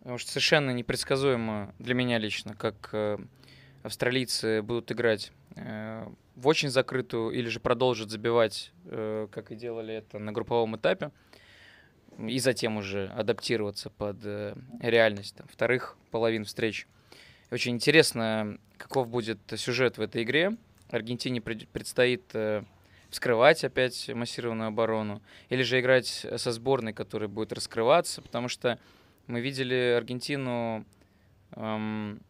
[0.00, 3.18] потому что совершенно непредсказуемо для меня лично, как э,
[3.82, 9.94] австралийцы будут играть э, в очень закрытую или же продолжат забивать, э, как и делали
[9.94, 11.12] это на групповом этапе,
[12.18, 14.16] и затем уже адаптироваться под
[14.80, 16.88] реальность там, вторых половин встреч.
[17.50, 20.56] Очень интересно, каков будет сюжет в этой игре.
[20.90, 22.32] Аргентине пред- предстоит
[23.10, 28.78] вскрывать опять массированную оборону, или же играть со сборной, которая будет раскрываться, потому что
[29.26, 30.84] мы видели Аргентину,
[31.52, 32.20] эм,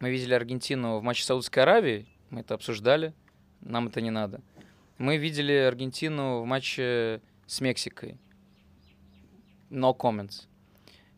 [0.00, 3.12] мы видели Аргентину в матче Саудовской Аравии, мы это обсуждали,
[3.60, 4.40] нам это не надо.
[4.98, 8.18] Мы видели Аргентину в матче с Мексикой.
[9.70, 10.46] No comments.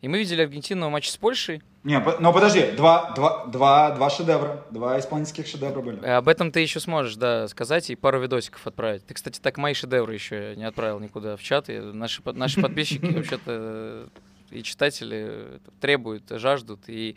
[0.01, 1.61] И мы видели Аргентину в матче с Польшей.
[1.83, 6.03] Не, но подожди, два, два, два, два шедевра, два исполнительских шедевра были.
[6.03, 9.05] Э, Об этом ты еще сможешь, да, сказать и пару видосиков отправить.
[9.05, 11.69] Ты, кстати, так мои шедевры еще не отправил никуда в чат.
[11.69, 14.09] И наши, наши подписчики вообще-то
[14.51, 17.15] и читатели требуют, жаждут и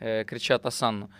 [0.00, 1.10] э, кричат Асанну.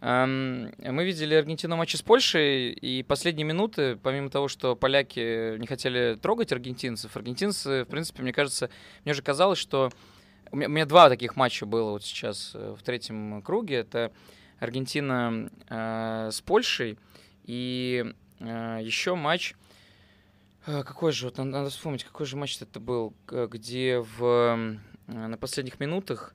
[0.00, 5.58] Эм, Мы видели Аргентину в матче с Польшей, и последние минуты, помимо того, что поляки
[5.58, 8.70] не хотели трогать аргентинцев, аргентинцы, в принципе, мне кажется,
[9.04, 9.90] мне же казалось, что
[10.52, 13.76] у меня, у меня два таких матча было вот сейчас э, в третьем круге.
[13.76, 14.12] Это
[14.58, 16.98] Аргентина э, с Польшей
[17.44, 19.54] и э, еще матч.
[20.66, 24.76] э, какой же вот надо, вспомнить, какой же матч это был, где в э,
[25.12, 26.34] на последних минутах.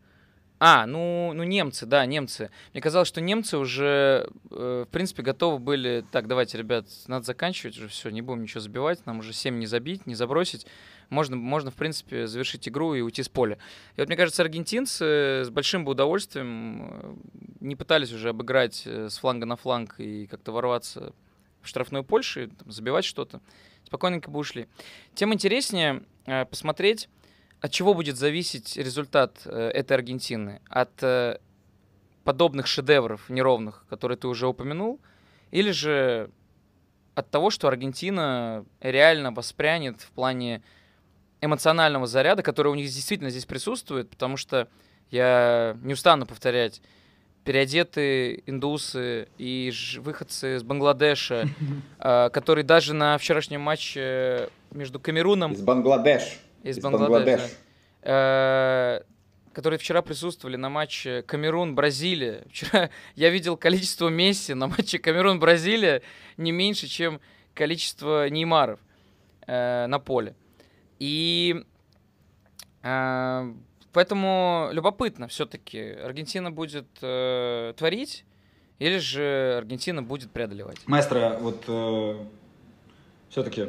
[0.58, 2.50] А, ну, ну немцы, да, немцы.
[2.72, 6.06] Мне казалось, что немцы уже, в принципе, готовы были.
[6.12, 9.66] Так, давайте, ребят, надо заканчивать уже все, не будем ничего забивать, нам уже 7 не
[9.66, 10.66] забить, не забросить.
[11.10, 13.58] Можно, можно, в принципе, завершить игру и уйти с поля.
[13.96, 17.16] И вот, мне кажется, аргентинцы с большим бы удовольствием э,
[17.62, 21.14] не пытались уже обыграть э, с фланга на фланг и как-то ворваться
[21.62, 23.42] в штрафную Польши, там, забивать что-то.
[23.86, 24.68] Спокойненько бы ушли.
[25.14, 27.10] Тем интереснее э, посмотреть,
[27.62, 30.62] от чего будет зависеть результат э, этой Аргентины.
[30.70, 31.40] От э,
[32.24, 35.00] подобных шедевров неровных, которые ты уже упомянул,
[35.52, 36.30] или же
[37.14, 40.62] от того, что Аргентина реально воспрянет в плане
[41.46, 44.68] эмоционального заряда, который у них действительно здесь присутствует, потому что
[45.12, 46.82] я не устану повторять,
[47.44, 51.48] переодетые индусы и выходцы из Бангладеша,
[52.00, 56.40] э, которые даже на вчерашнем матче между Камеруном Из Бангладеш.
[56.64, 57.52] из из Бангладеш, Бангладеш.
[58.02, 59.02] Э,
[59.54, 62.44] которые вчера присутствовали на матче Камерун-Бразилия.
[62.50, 66.02] Вчера я видел количество Месси на матче Камерун-Бразилия
[66.38, 67.22] не меньше, чем
[67.54, 68.80] количество Неймаров
[69.48, 70.36] э, на поле.
[71.00, 71.64] И
[72.84, 73.54] э,
[73.94, 78.26] поэтому любопытно все-таки, Аргентина будет э, творить
[78.80, 80.78] или же Аргентина будет преодолевать.
[80.88, 81.64] Маэстро, вот
[83.30, 83.68] все-таки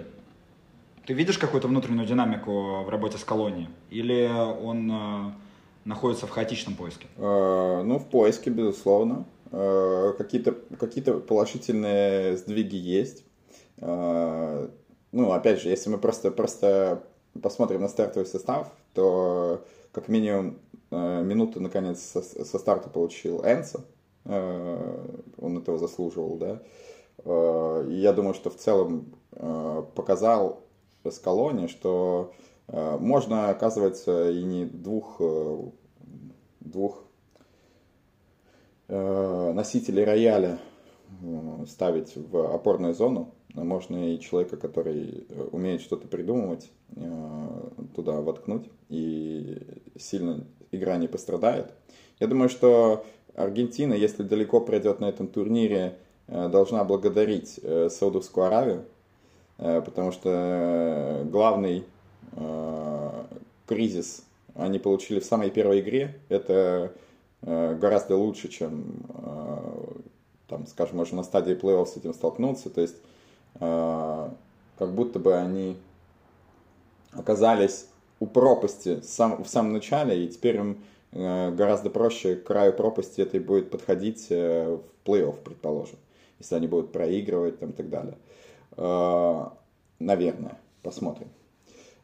[1.06, 3.68] ты видишь какую-то внутреннюю динамику в работе с колонией?
[3.90, 5.32] Или он э,
[5.84, 7.06] находится в хаотичном поиске?
[7.16, 9.24] Э, Ну, в поиске, безусловно.
[9.52, 13.24] Э, Какие-то какие положительные сдвиги есть.
[13.78, 14.68] Э,
[15.12, 17.04] ну, опять же, если мы просто, просто
[17.42, 20.58] посмотрим на стартовый состав, то как минимум
[20.90, 23.84] э, минуту, наконец, со, старта получил Энса.
[24.24, 26.60] Он этого заслуживал, да.
[27.88, 30.64] И я думаю, что в целом показал
[31.08, 32.32] Скалоне, что
[32.66, 35.20] можно, оказывается, и не двух,
[36.58, 37.04] двух
[38.88, 40.58] носителей рояля
[41.68, 43.32] ставить в опорную зону.
[43.64, 49.58] Можно и человека, который э, умеет что-то придумывать, э, туда воткнуть, и
[49.98, 51.72] сильно игра не пострадает.
[52.20, 53.04] Я думаю, что
[53.34, 55.96] Аргентина, если далеко пройдет на этом турнире,
[56.26, 57.58] э, должна благодарить
[57.90, 58.84] Саудовскую Аравию,
[59.56, 61.84] потому что главный
[63.66, 64.22] кризис
[64.54, 66.20] они получили в самой первой игре.
[66.28, 66.92] Это
[67.40, 68.84] гораздо лучше, чем
[70.46, 72.96] там, скажем, можно на стадии плей-офф с этим столкнуться, то есть
[73.58, 75.76] как будто бы они
[77.12, 77.86] оказались
[78.20, 80.78] у пропасти в самом начале, и теперь им
[81.12, 85.98] э, гораздо проще к краю пропасти этой будет подходить э, в плей-офф, предположим,
[86.38, 88.16] если они будут проигрывать там, и так далее.
[88.76, 89.46] Э,
[89.98, 91.28] наверное, посмотрим.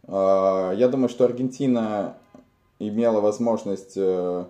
[0.04, 2.16] Э, я думаю, что Аргентина
[2.78, 4.44] имела возможность э,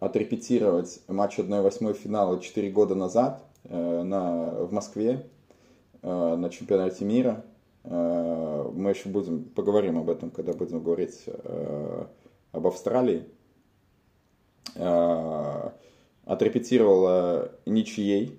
[0.00, 5.31] отрепетировать матч 1-8 финала 4 года назад э, на, в Москве э,
[6.02, 7.44] на чемпионате мира.
[7.84, 12.04] Э, мы еще будем, поговорим об этом, когда будем говорить э,
[12.52, 13.24] об Австралии.
[14.74, 15.70] Э,
[16.24, 18.38] отрепетировала ничьей.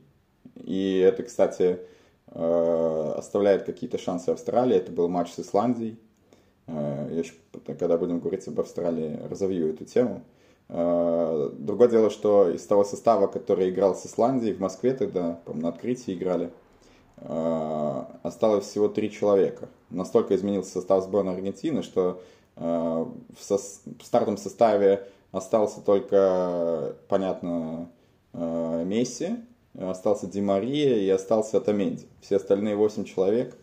[0.56, 1.80] И это, кстати,
[2.28, 4.78] э, оставляет какие-то шансы Австралии.
[4.78, 5.98] Это был матч с Исландией.
[6.68, 7.34] Э, я еще,
[7.66, 10.22] когда будем говорить об Австралии, разовью эту тему.
[10.70, 15.54] Э, другое дело, что из того состава, который играл с Исландией в Москве тогда, по
[15.54, 16.50] на открытии играли, э,
[17.18, 19.70] осталось всего три человека.
[19.90, 22.22] Настолько изменился состав сборной Аргентины, что
[22.56, 27.90] э, в, со в стартовом составе остался только, понятно,
[28.34, 29.38] Месси,
[29.78, 32.08] остался Ди Мария и остался Атаменди.
[32.22, 33.56] Все остальные восемь человек,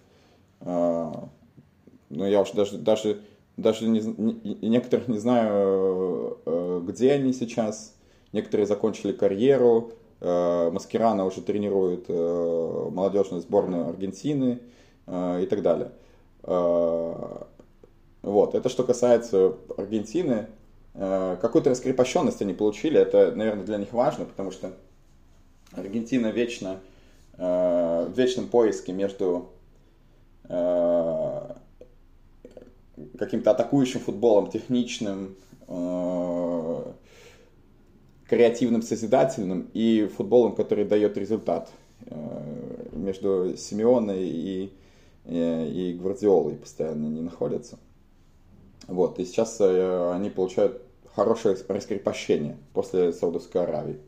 [0.61, 1.29] ну
[2.09, 3.21] я уж даже, даже
[3.61, 7.95] даже не, не, некоторых не знаю, э, где они сейчас.
[8.33, 9.93] Некоторые закончили карьеру.
[10.21, 14.61] Э, Маскирана уже тренирует э, молодежную сборную Аргентины
[15.09, 15.91] и так далее.
[18.23, 20.47] Вот, это что касается Аргентины.
[20.95, 24.71] Какую-то раскрепощенность они получили, это, наверное, для них важно, потому что
[25.73, 26.79] Аргентина вечно
[27.37, 29.49] в вечном поиске между
[33.19, 35.37] каким-то атакующим футболом, техничным,
[35.69, 35.73] э,
[38.31, 41.69] креативным, созидательным и футболом, который дает результат.
[42.07, 44.73] Э, между Симеоной и,
[45.25, 47.81] э, и Гвардиолой постоянно не находятся.
[48.87, 50.81] Вот, и сейчас они получают
[51.15, 53.99] хорошее раскрепощение после Саудовской Аравии.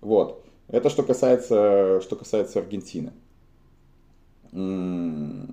[0.00, 0.44] Вот.
[0.68, 3.12] Это что касается, что касается Аргентины.
[4.52, 5.50] Но,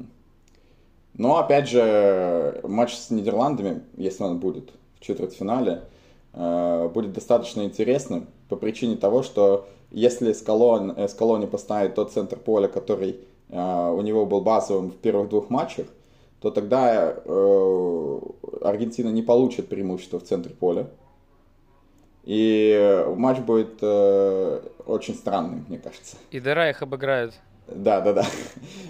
[1.37, 5.81] опять же, матч с Нидерландами, если он будет в четвертьфинале, э,
[6.33, 12.67] будет достаточно интересным по причине того, что если Скалон, э, Скалони поставит тот центр поля,
[12.67, 13.19] который
[13.49, 15.87] э, у него был базовым в первых двух матчах,
[16.41, 17.09] то тогда
[18.63, 20.87] Аргентина не получит преимущество в центре поля.
[22.23, 26.17] И матч будет очень странным, мне кажется.
[26.31, 27.35] И Дера их обыграют.
[27.75, 28.25] Да, да, да.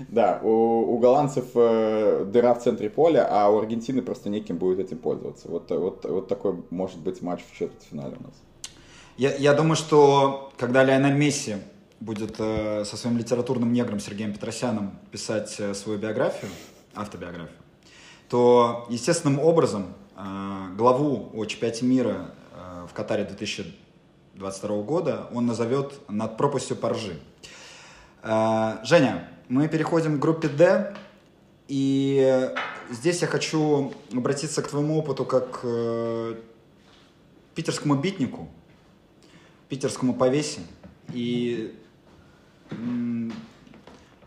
[0.10, 4.80] Да, у, у голландцев э, дыра в центре поля, а у Аргентины просто неким будет
[4.80, 5.48] этим пользоваться.
[5.48, 8.34] Вот, вот, вот такой может быть матч в четвертьфинале у нас.
[9.18, 11.56] Я, я думаю, что когда Лионель Месси
[12.02, 16.52] будет э, со своим литературным негром Сергеем Петросяном писать э, свою биографию,
[16.94, 17.58] автобиографию,
[18.28, 25.94] то естественным образом э, главу о чемпионате мира э, в Катаре 2022 года он назовет
[26.10, 27.14] над пропастью Поржи.
[27.14, 27.52] Э,
[28.24, 30.96] Женя, мы переходим к группе D.
[31.68, 32.52] И
[32.92, 36.36] здесь я хочу обратиться к твоему опыту как э,
[37.56, 38.50] питерскому битнику,
[39.70, 40.62] питерскому повесе.
[41.14, 41.74] И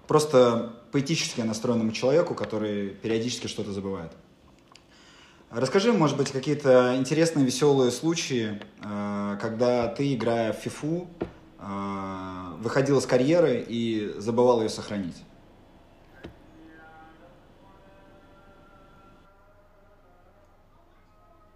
[0.06, 4.12] просто поэтически настроенному человеку, который периодически что-то забывает.
[5.50, 11.08] Расскажи, может быть, какие-то интересные, веселые случаи, э, когда ты, играя в фифу,
[11.58, 15.22] а, выходил из карьеры и забывал ее сохранить.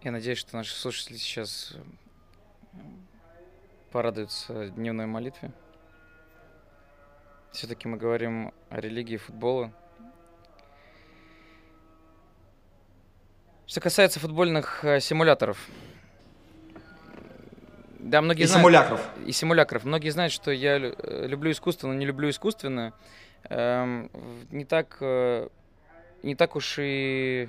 [0.02, 1.72] Я надеюсь, что наши слушатели сейчас
[2.72, 2.78] э,
[3.90, 5.50] порадуются дневной молитве.
[7.52, 9.72] все-таки мы говорим о религии футбола.
[13.66, 15.58] Что касается футбольных э, симуляторов.
[17.98, 18.62] Да, многие И знают...
[18.62, 19.00] симулякров.
[19.26, 19.84] И симулякров.
[19.84, 22.92] Многие знают, что я э, люблю искусство, но не люблю искусственно.
[23.48, 24.10] Эм,
[24.50, 24.96] не так...
[25.00, 25.48] э,
[26.22, 27.48] Не так уж и...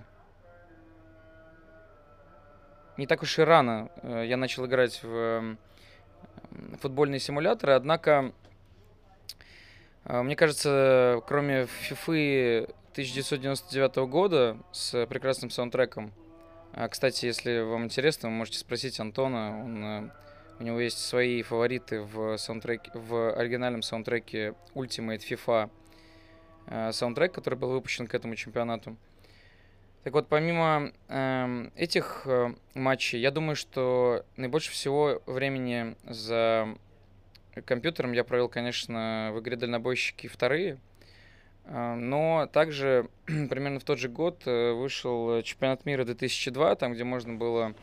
[2.97, 5.57] Не так уж и рано э, я начал играть в эм,
[6.81, 8.33] футбольные симуляторы, однако,
[10.05, 16.11] э, мне кажется, кроме FIFA 1999 года с прекрасным саундтреком,
[16.73, 20.09] а, кстати, если вам интересно, вы можете спросить Антона, он, э,
[20.59, 25.69] у него есть свои фавориты в, саундтреке, в оригинальном саундтреке Ultimate FIFA
[26.67, 28.97] э, саундтрек, который был выпущен к этому чемпионату.
[30.03, 36.67] Так вот, помимо эм, этих э, матчей, я думаю, что наибольше всего времени за
[37.65, 40.77] компьютером я провел, конечно, в игре «Дальнобойщики вторые»,
[41.65, 47.03] а, но также примерно в тот же год э, вышел чемпионат мира 2002, там, где
[47.03, 47.73] можно было э,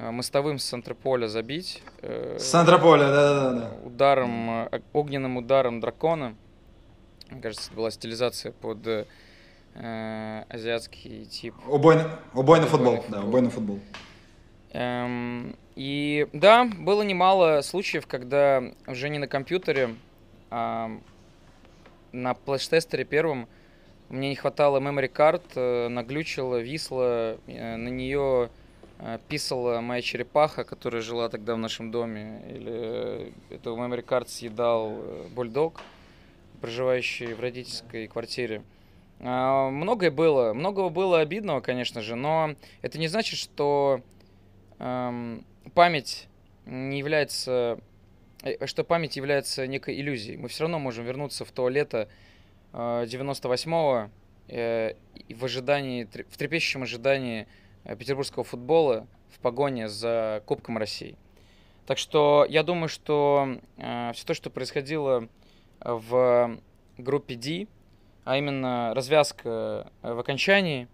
[0.00, 0.94] мостовым с центра
[1.28, 1.82] забить.
[2.00, 3.70] э, С Антрополя, да-да-да.
[3.84, 6.34] ударом, э, огненным ударом дракона.
[7.30, 9.06] Мне кажется, это была стилизация под э,
[9.74, 11.54] э, азиатский тип.
[11.66, 12.96] Убойный, убойный футбол.
[12.96, 13.20] футбол.
[13.20, 13.80] Да, убойный футбол.
[14.72, 19.94] Эм, и да, было немало случаев, когда уже не на компьютере,
[20.50, 20.90] а
[22.12, 23.48] на флеш-тестере первом
[24.08, 28.61] мне не хватало memory card, э, наглючила, висла, э, на нее э,
[29.28, 34.92] писала моя черепаха, которая жила тогда в нашем доме, или э, эту memory card съедал
[34.92, 35.80] э, бульдог,
[36.60, 38.62] проживающий в родительской квартире.
[39.20, 44.02] А, Многое было, многого было обидного, конечно же, но это не значит, что
[44.78, 45.44] эм,
[45.74, 46.28] память
[46.66, 47.78] не является,
[48.42, 50.36] э, что память является некой иллюзией.
[50.36, 52.08] Мы все равно можем вернуться в то лето
[52.72, 54.10] э, 98-го
[54.48, 54.94] э,
[55.28, 57.46] и в ожидании, в трепещущем ожидании
[57.84, 61.16] петербургского футбола в погоне за Кубком России.
[61.86, 65.28] Так что я думаю, что все то, что происходило
[65.80, 66.58] в
[66.98, 67.66] группе D,
[68.24, 70.88] а именно развязка э, в окончании,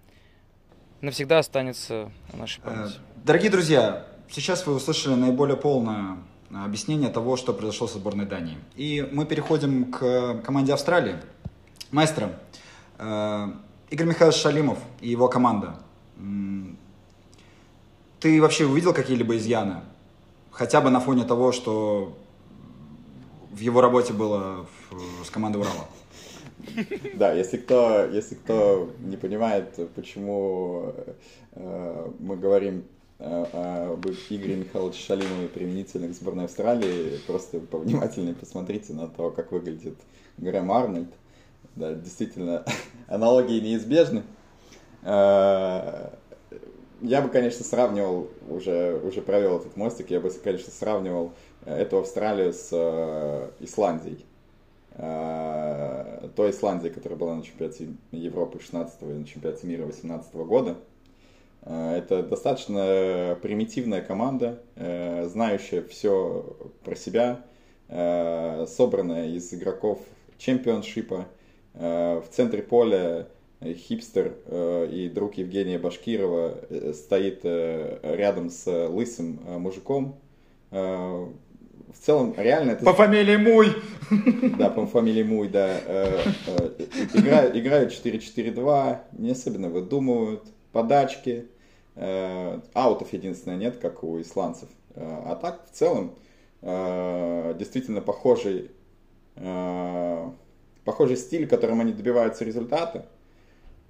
[1.01, 2.95] навсегда останется в нашей Э, памяти.
[3.16, 6.18] Дорогие друзья, сейчас вы услышали наиболее полное
[6.51, 8.59] э, объяснение того, что произошло со сборной Дании.
[8.76, 11.16] И мы переходим к команде Австралии.
[11.91, 12.39] Маэстро,
[12.99, 13.47] э,
[13.91, 15.80] Игорь Михайлович Шалимов и его команда.
[18.21, 19.77] Ты вообще увидел какие-либо изъяны?
[20.51, 22.16] Хотя бы на фоне того, что
[23.53, 25.87] в его работе было в- с командой Урала.
[27.14, 30.93] Да, если кто, если кто не понимает, почему
[31.53, 32.85] э, мы говорим
[33.21, 39.53] э, об Игоре Михайловиче Шалимове применительно к сборной Австралии, просто повнимательнее посмотрите на то, как
[39.53, 39.95] выглядит
[40.39, 41.09] Грэм Арнольд.
[41.77, 42.64] Да, действительно,
[43.07, 44.25] аналогии неизбежны.
[45.03, 46.11] Э,
[47.01, 51.33] Я бы, конечно, сравнивал, уже, уже провел этот мостик, я бы, конечно, сравнивал
[51.65, 54.27] э, эту Австралию с э, Исландией
[54.95, 60.77] э, той Исландии, которая была на чемпионате Европы 16 и на чемпионате мира 18 года.
[61.63, 67.45] Э, Это достаточно примитивная команда, э, знающая все про себя,
[67.89, 70.01] э, собранная из игроков
[70.39, 71.27] чемпионшипа.
[71.75, 73.29] Э, В центре поля
[73.63, 80.17] хипстер э, и друг Евгения Башкирова э, стоит э, рядом с лысым э, мужиком.
[80.71, 81.27] Э,
[81.93, 82.85] В целом, реально это...
[82.85, 83.73] По фамилии Муй!
[84.59, 85.81] Да, по фамилии Муй, да.
[85.87, 91.47] Э, э, Играют, играют 4-4-2, не особенно выдумывают, подачки.
[91.97, 94.69] Э, Аутов единственное нет, как у исландцев.
[94.95, 96.15] Э, А так, в целом,
[96.63, 98.71] э, действительно похожий,
[99.37, 100.31] э,
[100.85, 103.07] похожий стиль, которым они добиваются результата.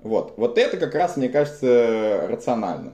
[0.03, 0.35] Вот.
[0.37, 2.93] Вот это как раз, мне кажется, рационально.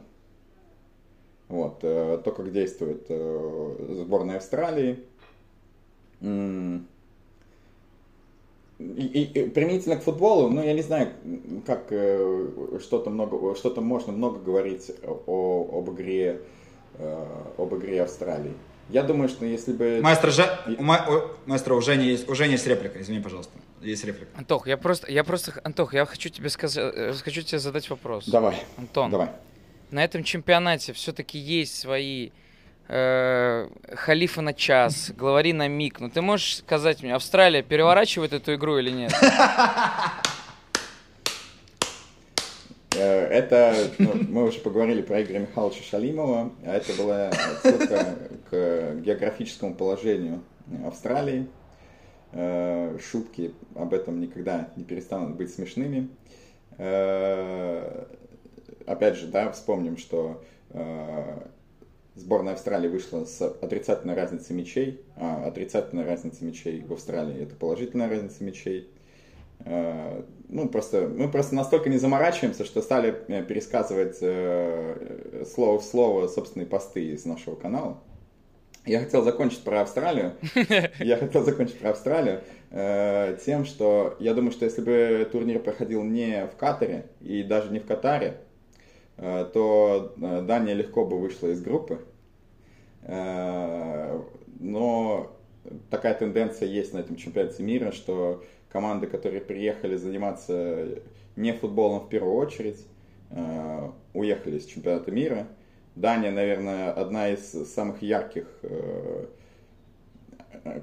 [1.48, 1.80] Вот.
[1.82, 5.04] э, То, как действует э, сборная Австралии.
[8.78, 11.10] И, и- и применительно к футболу, ну, я не знаю,
[11.64, 12.48] как э,
[12.80, 14.90] что-то много, что-то можно много говорить
[15.26, 16.40] о, об игре,
[16.98, 17.26] э,
[17.56, 18.52] об игре Австралии.
[18.90, 20.00] Я думаю, что если бы...
[20.02, 23.52] Маэстро, Же- у ма- о, маэстро, у Жени есть, у Жени есть реплика, извини, пожалуйста.
[23.84, 24.30] Есть реплика.
[24.36, 28.26] Антох, я просто, я просто, Антох, я хочу тебе сказать, э, хочу тебе задать вопрос.
[28.26, 29.28] Давай, Антон, давай.
[29.90, 32.30] на этом чемпионате все-таки есть свои
[32.88, 36.00] э, халифы на час, главари на миг.
[36.00, 39.12] Но ты можешь сказать мне, Австралия переворачивает эту игру или нет?
[42.96, 48.16] Э, Это, ну, мы уже поговорили про Игоря Михайловича Шалимова, а это была отсылка
[48.48, 50.42] к географическому положению
[50.86, 51.46] Австралии.
[52.36, 56.08] Э, шутки об этом никогда не перестанут быть смешными.
[56.78, 58.06] Э,
[58.86, 61.38] опять же, да, вспомним, что э,
[62.16, 68.08] сборная Австралии вышла с отрицательной разницей мячей, а отрицательная разница мячей в Австралии это положительная
[68.08, 68.90] разница мячей.
[70.48, 73.12] Ну, просто, мы просто настолько не заморачиваемся, что стали
[73.44, 74.16] пересказывать
[75.48, 77.98] слово в слово собственные посты из нашего канала.
[78.86, 80.34] Я хотел закончить про Австралию.
[80.98, 86.02] Я хотел закончить про Австралию э, тем, что я думаю, что если бы турнир проходил
[86.02, 88.40] не в Катаре и даже не в Катаре,
[89.16, 92.04] э, то Дания легко бы вышла из группы.
[93.04, 94.20] Э,
[94.60, 95.34] но
[95.88, 100.88] такая тенденция есть на этом чемпионате мира, что команды, которые приехали заниматься
[101.36, 102.84] не футболом в первую очередь,
[103.30, 105.48] э, уехали с чемпионата мира.
[105.94, 109.26] Дания, наверное, одна из самых ярких э,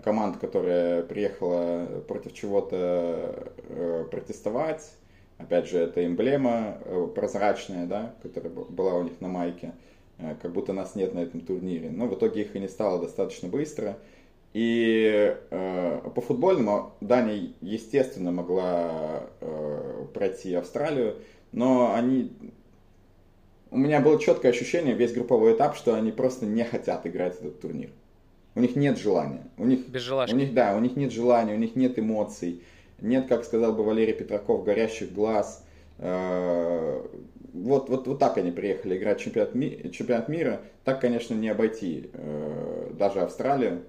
[0.03, 4.91] команд, которая приехала против чего-то э, протестовать.
[5.37, 6.77] Опять же, это эмблема
[7.15, 9.73] прозрачная, да, которая была у них на майке.
[10.39, 11.89] Как будто нас нет на этом турнире.
[11.89, 13.97] Но в итоге их и не стало достаточно быстро.
[14.53, 21.15] И э, по футбольному Дания, естественно, могла э, пройти Австралию,
[21.51, 22.31] но они...
[23.71, 27.61] У меня было четкое ощущение весь групповой этап, что они просто не хотят играть этот
[27.61, 27.89] турнир.
[28.53, 29.47] У них нет желания.
[29.57, 32.63] У них, Без у них, да, у них нет желания, у них нет эмоций.
[32.99, 35.65] Нет, как сказал бы Валерий Петраков, горящих глаз.
[35.99, 37.01] Э,
[37.53, 40.61] вот, вот, вот так они приехали играть чемпионат, ми, чемпионат мира.
[40.83, 43.83] Так, конечно, не обойти э, даже Австралию.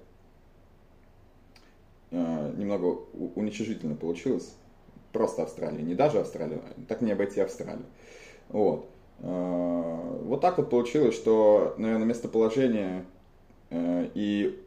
[2.11, 3.01] Э, немного
[3.35, 4.55] уничижительно получилось.
[5.11, 7.85] Просто Австралия, не даже Австралию, так не обойти Австралию.
[8.47, 8.89] Вот.
[9.23, 13.05] Э, вот так вот получилось, что, наверное, местоположение
[13.69, 14.59] э, и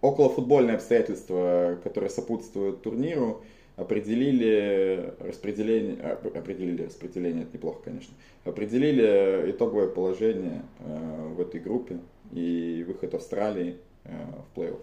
[0.00, 3.42] околофутбольные обстоятельства, которые сопутствуют турниру,
[3.76, 8.14] определили распределение, определили распределение, это неплохо, конечно,
[8.44, 11.98] определили итоговое положение в этой группе
[12.32, 14.80] и выход Австралии в плей-офф.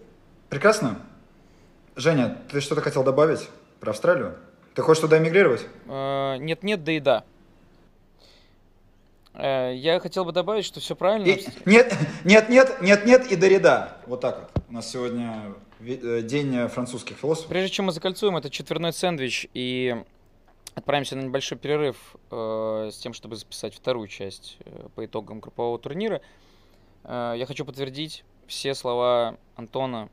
[0.48, 0.98] Прекрасно.
[1.96, 3.48] Женя, ты что-то хотел добавить
[3.80, 4.34] про Австралию?
[4.74, 5.66] Ты хочешь туда эмигрировать?
[5.86, 7.24] Э, нет-нет, да и да.
[9.36, 11.26] Э, я хотел бы добавить, что все правильно.
[11.26, 13.96] И, нет, нет, нет, нет, нет и Дорида.
[14.06, 14.64] Вот так вот.
[14.68, 17.48] У нас сегодня э, день французских философов.
[17.48, 19.96] Прежде чем мы закольцуем этот четверной сэндвич и
[20.74, 25.78] отправимся на небольшой перерыв э, с тем, чтобы записать вторую часть э, по итогам группового
[25.78, 26.20] турнира,
[27.04, 30.08] э, я хочу подтвердить все слова Антона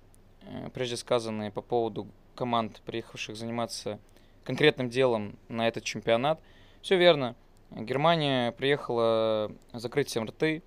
[0.46, 4.00] Э, прежде сказанные по поводу команд, приехавших заниматься
[4.44, 6.40] конкретным делом на этот чемпионат.
[6.82, 7.36] Все верно.
[7.76, 10.64] Германия приехала закрыть всем рты.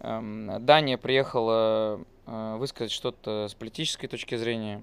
[0.00, 4.82] Эм, Дания приехала э, высказать что-то с политической точки зрения.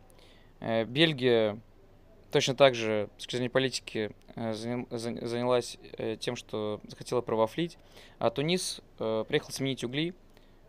[0.60, 1.60] Э, Бельгия
[2.32, 5.78] точно так же, с точки зрения политики, занялась
[6.22, 7.78] тем, что захотела провафлить.
[8.20, 10.14] А Тунис приехал сменить угли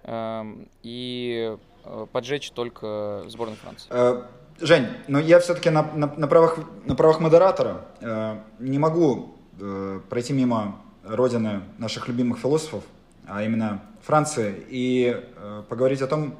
[0.02, 3.88] эм, и Э, поджечь только сборную Франции.
[3.90, 4.22] Э,
[4.60, 10.00] Жень, но я все-таки на, на, на, правах, на правах модератора э, не могу э,
[10.08, 12.84] пройти мимо родины наших любимых философов,
[13.26, 16.36] а именно Франции, и э, поговорить о том,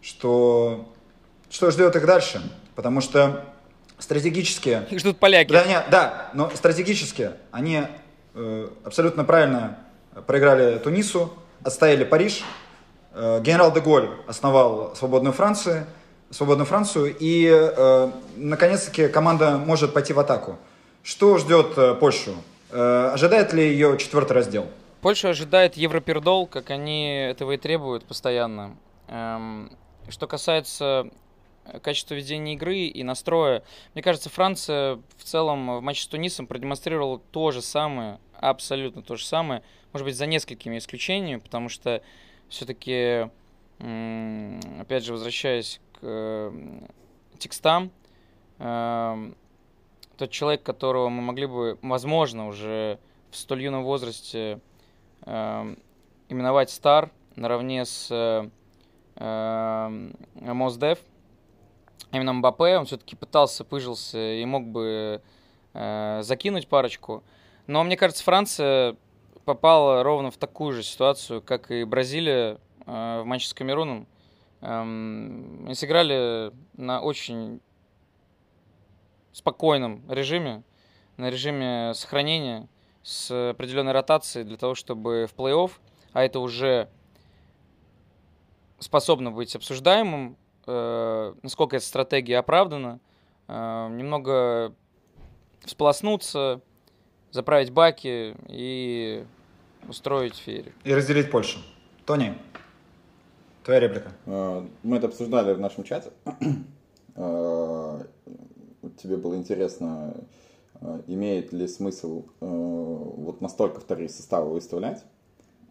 [0.00, 0.92] что,
[1.50, 2.42] что ждет их дальше.
[2.74, 3.44] Потому что
[3.98, 4.82] стратегически...
[4.90, 5.52] Их ждут поляки.
[5.52, 7.82] Да, нет, да но стратегически они
[8.34, 9.78] э, абсолютно правильно
[10.26, 11.32] проиграли Тунису,
[11.62, 12.42] отстояли Париж,
[13.14, 15.86] Э, генерал де Голь основал свободную Францию,
[16.30, 20.56] свободную Францию, и э, наконец-таки команда может пойти в атаку.
[21.02, 22.34] Что ждет э, Польшу?
[22.72, 24.66] Э, ожидает ли ее четвертый раздел?
[25.02, 28.76] Польша ожидает Европердол, как они этого и требуют постоянно.
[29.08, 29.70] Эм,
[30.08, 31.10] что касается
[31.82, 33.62] качества ведения игры и настроя,
[33.94, 39.16] мне кажется, Франция в целом в матче с Тунисом продемонстрировала то же самое, абсолютно то
[39.16, 39.62] же самое,
[39.92, 42.02] может быть, за несколькими исключениями, потому что
[42.48, 43.28] все-таки,
[43.78, 46.52] опять же, возвращаясь к
[47.38, 47.90] текстам,
[48.58, 49.36] эм,
[50.16, 52.98] тот человек, которого мы могли бы, возможно, уже
[53.30, 54.60] в столь юном возрасте
[55.24, 55.78] эм,
[56.28, 58.08] именовать стар наравне с
[59.16, 59.88] э,
[60.34, 60.98] Моздев,
[62.12, 65.22] именно Мбаппе, он все-таки пытался, пыжился и мог бы
[65.74, 67.22] э, закинуть парочку.
[67.66, 68.96] Но мне кажется, Франция
[69.44, 74.06] попала ровно в такую же ситуацию, как и Бразилия э, в матче с Камеруном.
[74.60, 77.60] Эм, сыграли на очень
[79.32, 80.62] спокойном режиме,
[81.16, 82.68] на режиме сохранения
[83.02, 85.70] с определенной ротацией для того, чтобы в плей-офф,
[86.12, 86.88] а это уже
[88.78, 93.00] способно быть обсуждаемым, э, насколько эта стратегия оправдана,
[93.48, 94.74] э, немного
[95.64, 96.60] всполоснуться,
[97.30, 99.24] заправить баки и
[99.88, 100.74] устроить феерию.
[100.84, 101.58] И разделить Польшу.
[102.04, 102.36] Тони,
[103.64, 104.12] твоя реплика.
[104.26, 106.12] Э, Мы это обсуждали в нашем чате.
[108.96, 110.14] Тебе было интересно,
[110.80, 115.04] э, имеет ли смысл э, вот настолько вторые составы выставлять.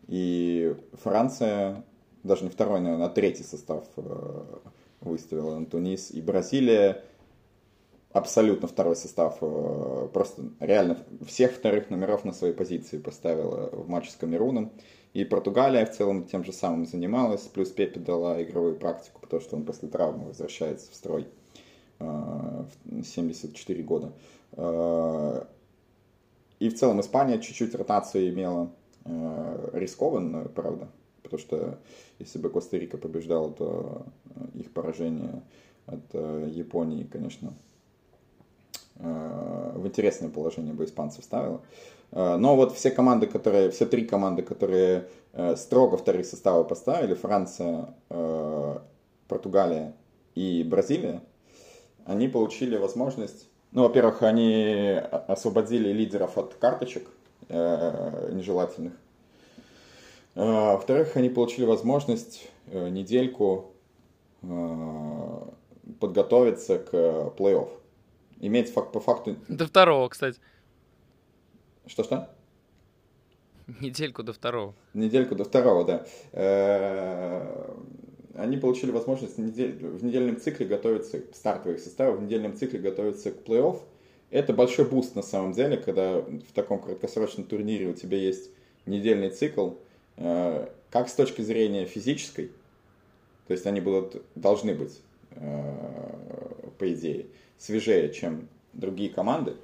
[0.07, 1.83] И Франция,
[2.23, 4.43] даже не второй, наверное, а третий состав э,
[5.01, 6.11] выставила на Тунис.
[6.11, 7.03] И Бразилия
[8.13, 9.39] абсолютно второй состав.
[9.39, 14.71] Просто реально всех вторых номеров на своей позиции поставила в матче с Камеруном.
[15.13, 17.41] И Португалия в целом тем же самым занималась.
[17.41, 21.27] Плюс Пепе дала игровую практику, потому что он после травмы возвращается в строй
[22.01, 24.11] в 74 года.
[24.53, 25.43] Э,
[26.59, 28.69] И в целом Испания чуть-чуть ротацию имела
[29.05, 30.87] э, рискованную, правда.
[31.23, 31.79] Потому что
[32.19, 35.41] если бы Коста-Рика побеждала, то э, их поражение
[35.87, 37.53] от э, Японии, конечно,
[38.97, 41.61] э, в интересное положение бы испанцев ставило.
[42.11, 47.13] Э, Но вот все команды, которые, все три команды, которые э, строго вторые составы поставили,
[47.15, 48.77] Франция, э,
[49.27, 49.93] Португалия
[50.35, 51.21] и Бразилия,
[52.05, 57.07] они получили возможность, ну, во-первых, они освободили лидеров от карточек
[57.47, 58.93] э, нежелательных.
[60.35, 60.43] Э,
[60.73, 63.71] Во-вторых, они получили возможность э, недельку
[64.41, 65.41] э,
[65.99, 66.93] подготовиться к
[67.37, 67.69] плей-офф.
[68.41, 69.35] Иметь фак- по факту...
[69.47, 70.39] До второго, кстати.
[71.85, 72.29] Что-что?
[73.79, 74.73] Недельку до второго.
[74.93, 76.05] Недельку до второго, да.
[78.35, 83.31] Они получили возможность недель- в недельном цикле готовиться к стартовых составов, в недельном цикле готовиться
[83.31, 83.79] к плей-офф.
[84.29, 88.49] Это большой буст на самом деле, когда в таком краткосрочном турнире у тебя есть
[88.85, 89.71] недельный цикл,
[90.17, 92.51] э, как с точки зрения физической,
[93.47, 95.01] то есть они будут, должны быть,
[95.31, 95.75] э,
[96.77, 97.25] по идее,
[97.57, 99.55] свежее, чем другие команды,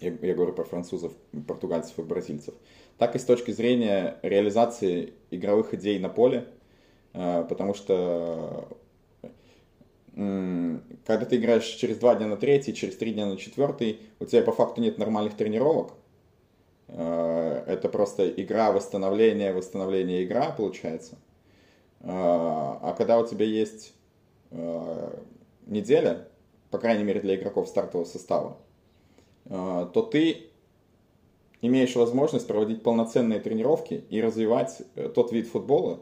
[0.00, 1.12] я, я говорю про французов,
[1.46, 2.54] португальцев и бразильцев,
[2.98, 6.48] так и с точки зрения реализации игровых идей на поле,
[7.16, 8.68] потому что
[10.14, 14.42] когда ты играешь через два дня на третий, через три дня на четвертый, у тебя
[14.42, 15.92] по факту нет нормальных тренировок.
[16.88, 21.16] Э, Это просто игра, восстановление, восстановление, игра получается.
[22.00, 23.94] Э, А когда у тебя есть
[25.66, 26.28] неделя,
[26.70, 28.56] по крайней мере для игроков стартового состава,
[29.48, 30.46] то ты
[31.60, 36.00] имеешь возможность проводить полноценные тренировки и развивать э, тот вид футбола,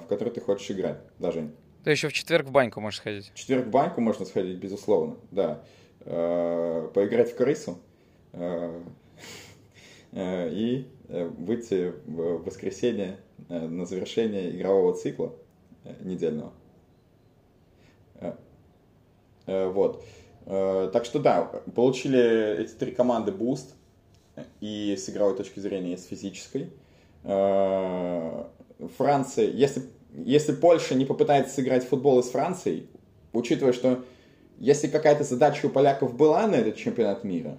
[0.00, 0.98] в который ты хочешь играть.
[1.18, 1.50] Даже
[1.84, 3.30] Ты еще в четверг в баньку можешь сходить.
[3.32, 5.62] в четверг в баньку можно сходить, безусловно, да.
[6.00, 7.78] Э, Поиграть в крысу
[8.32, 8.82] э,
[10.12, 13.18] э, и э, выйти в воскресенье
[13.48, 15.34] э, на завершение игрового цикла
[15.84, 16.52] э, недельного.
[18.16, 18.32] Э,
[19.46, 20.02] э, Вот.
[20.46, 21.42] Э, Так что да,
[21.74, 23.74] получили эти три команды буст
[24.60, 26.70] и с игровой точки зрения, и с физической.
[28.96, 32.88] Франция, если, если Польша не попытается сыграть в футбол с Францией,
[33.32, 34.04] учитывая, что
[34.58, 37.58] если какая-то задача у поляков была на этот чемпионат мира,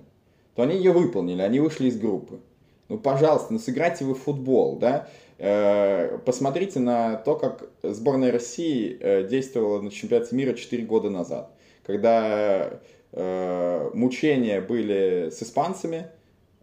[0.55, 2.39] то они ее выполнили, они вышли из группы.
[2.89, 5.07] Ну, пожалуйста, ну сыграйте вы в футбол, да?
[5.37, 11.51] Э, Посмотрите на то, как сборная России э, действовала на чемпионате мира 4 года назад,
[11.83, 12.79] когда
[13.11, 16.07] э, мучения были с испанцами,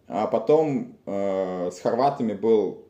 [0.06, 2.87] а потом с хорватами был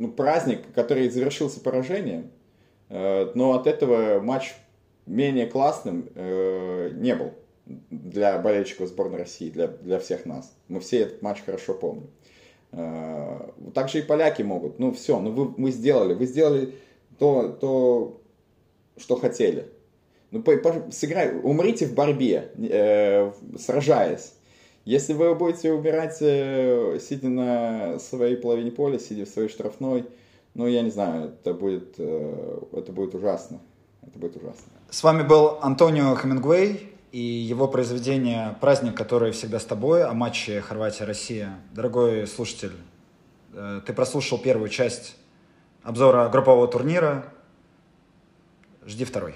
[0.00, 2.30] ну, праздник, который завершился поражением,
[2.92, 4.52] Э, но от этого матч
[5.06, 7.30] менее классным э, не был
[7.90, 10.52] для болельщиков сборной России, для, для всех нас.
[10.66, 12.10] Мы все этот матч хорошо помним.
[12.72, 14.80] Э, Также и поляки могут.
[14.80, 16.14] Ну все, ну вы, мы сделали.
[16.14, 16.74] Вы сделали
[17.20, 18.20] то, то
[18.96, 19.68] что хотели.
[20.32, 24.34] Ну, по- по- сыграй, умрите в борьбе, э, сражаясь.
[24.84, 30.06] Если вы будете убирать, э, сидя на своей половине поля, сидя в своей штрафной,
[30.54, 33.60] ну, я не знаю, это будет, э, это будет ужасно.
[34.02, 34.64] Это будет ужасно.
[34.88, 40.60] С вами был Антонио Хемингуэй и его произведение «Праздник, который всегда с тобой» о матче
[40.60, 41.58] Хорватия-Россия.
[41.72, 42.72] Дорогой слушатель,
[43.52, 45.16] э, ты прослушал первую часть
[45.82, 47.26] обзора группового турнира.
[48.86, 49.34] Жди второй.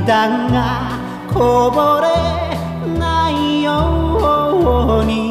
[0.00, 0.98] 涙が
[1.32, 5.29] こぼれないように。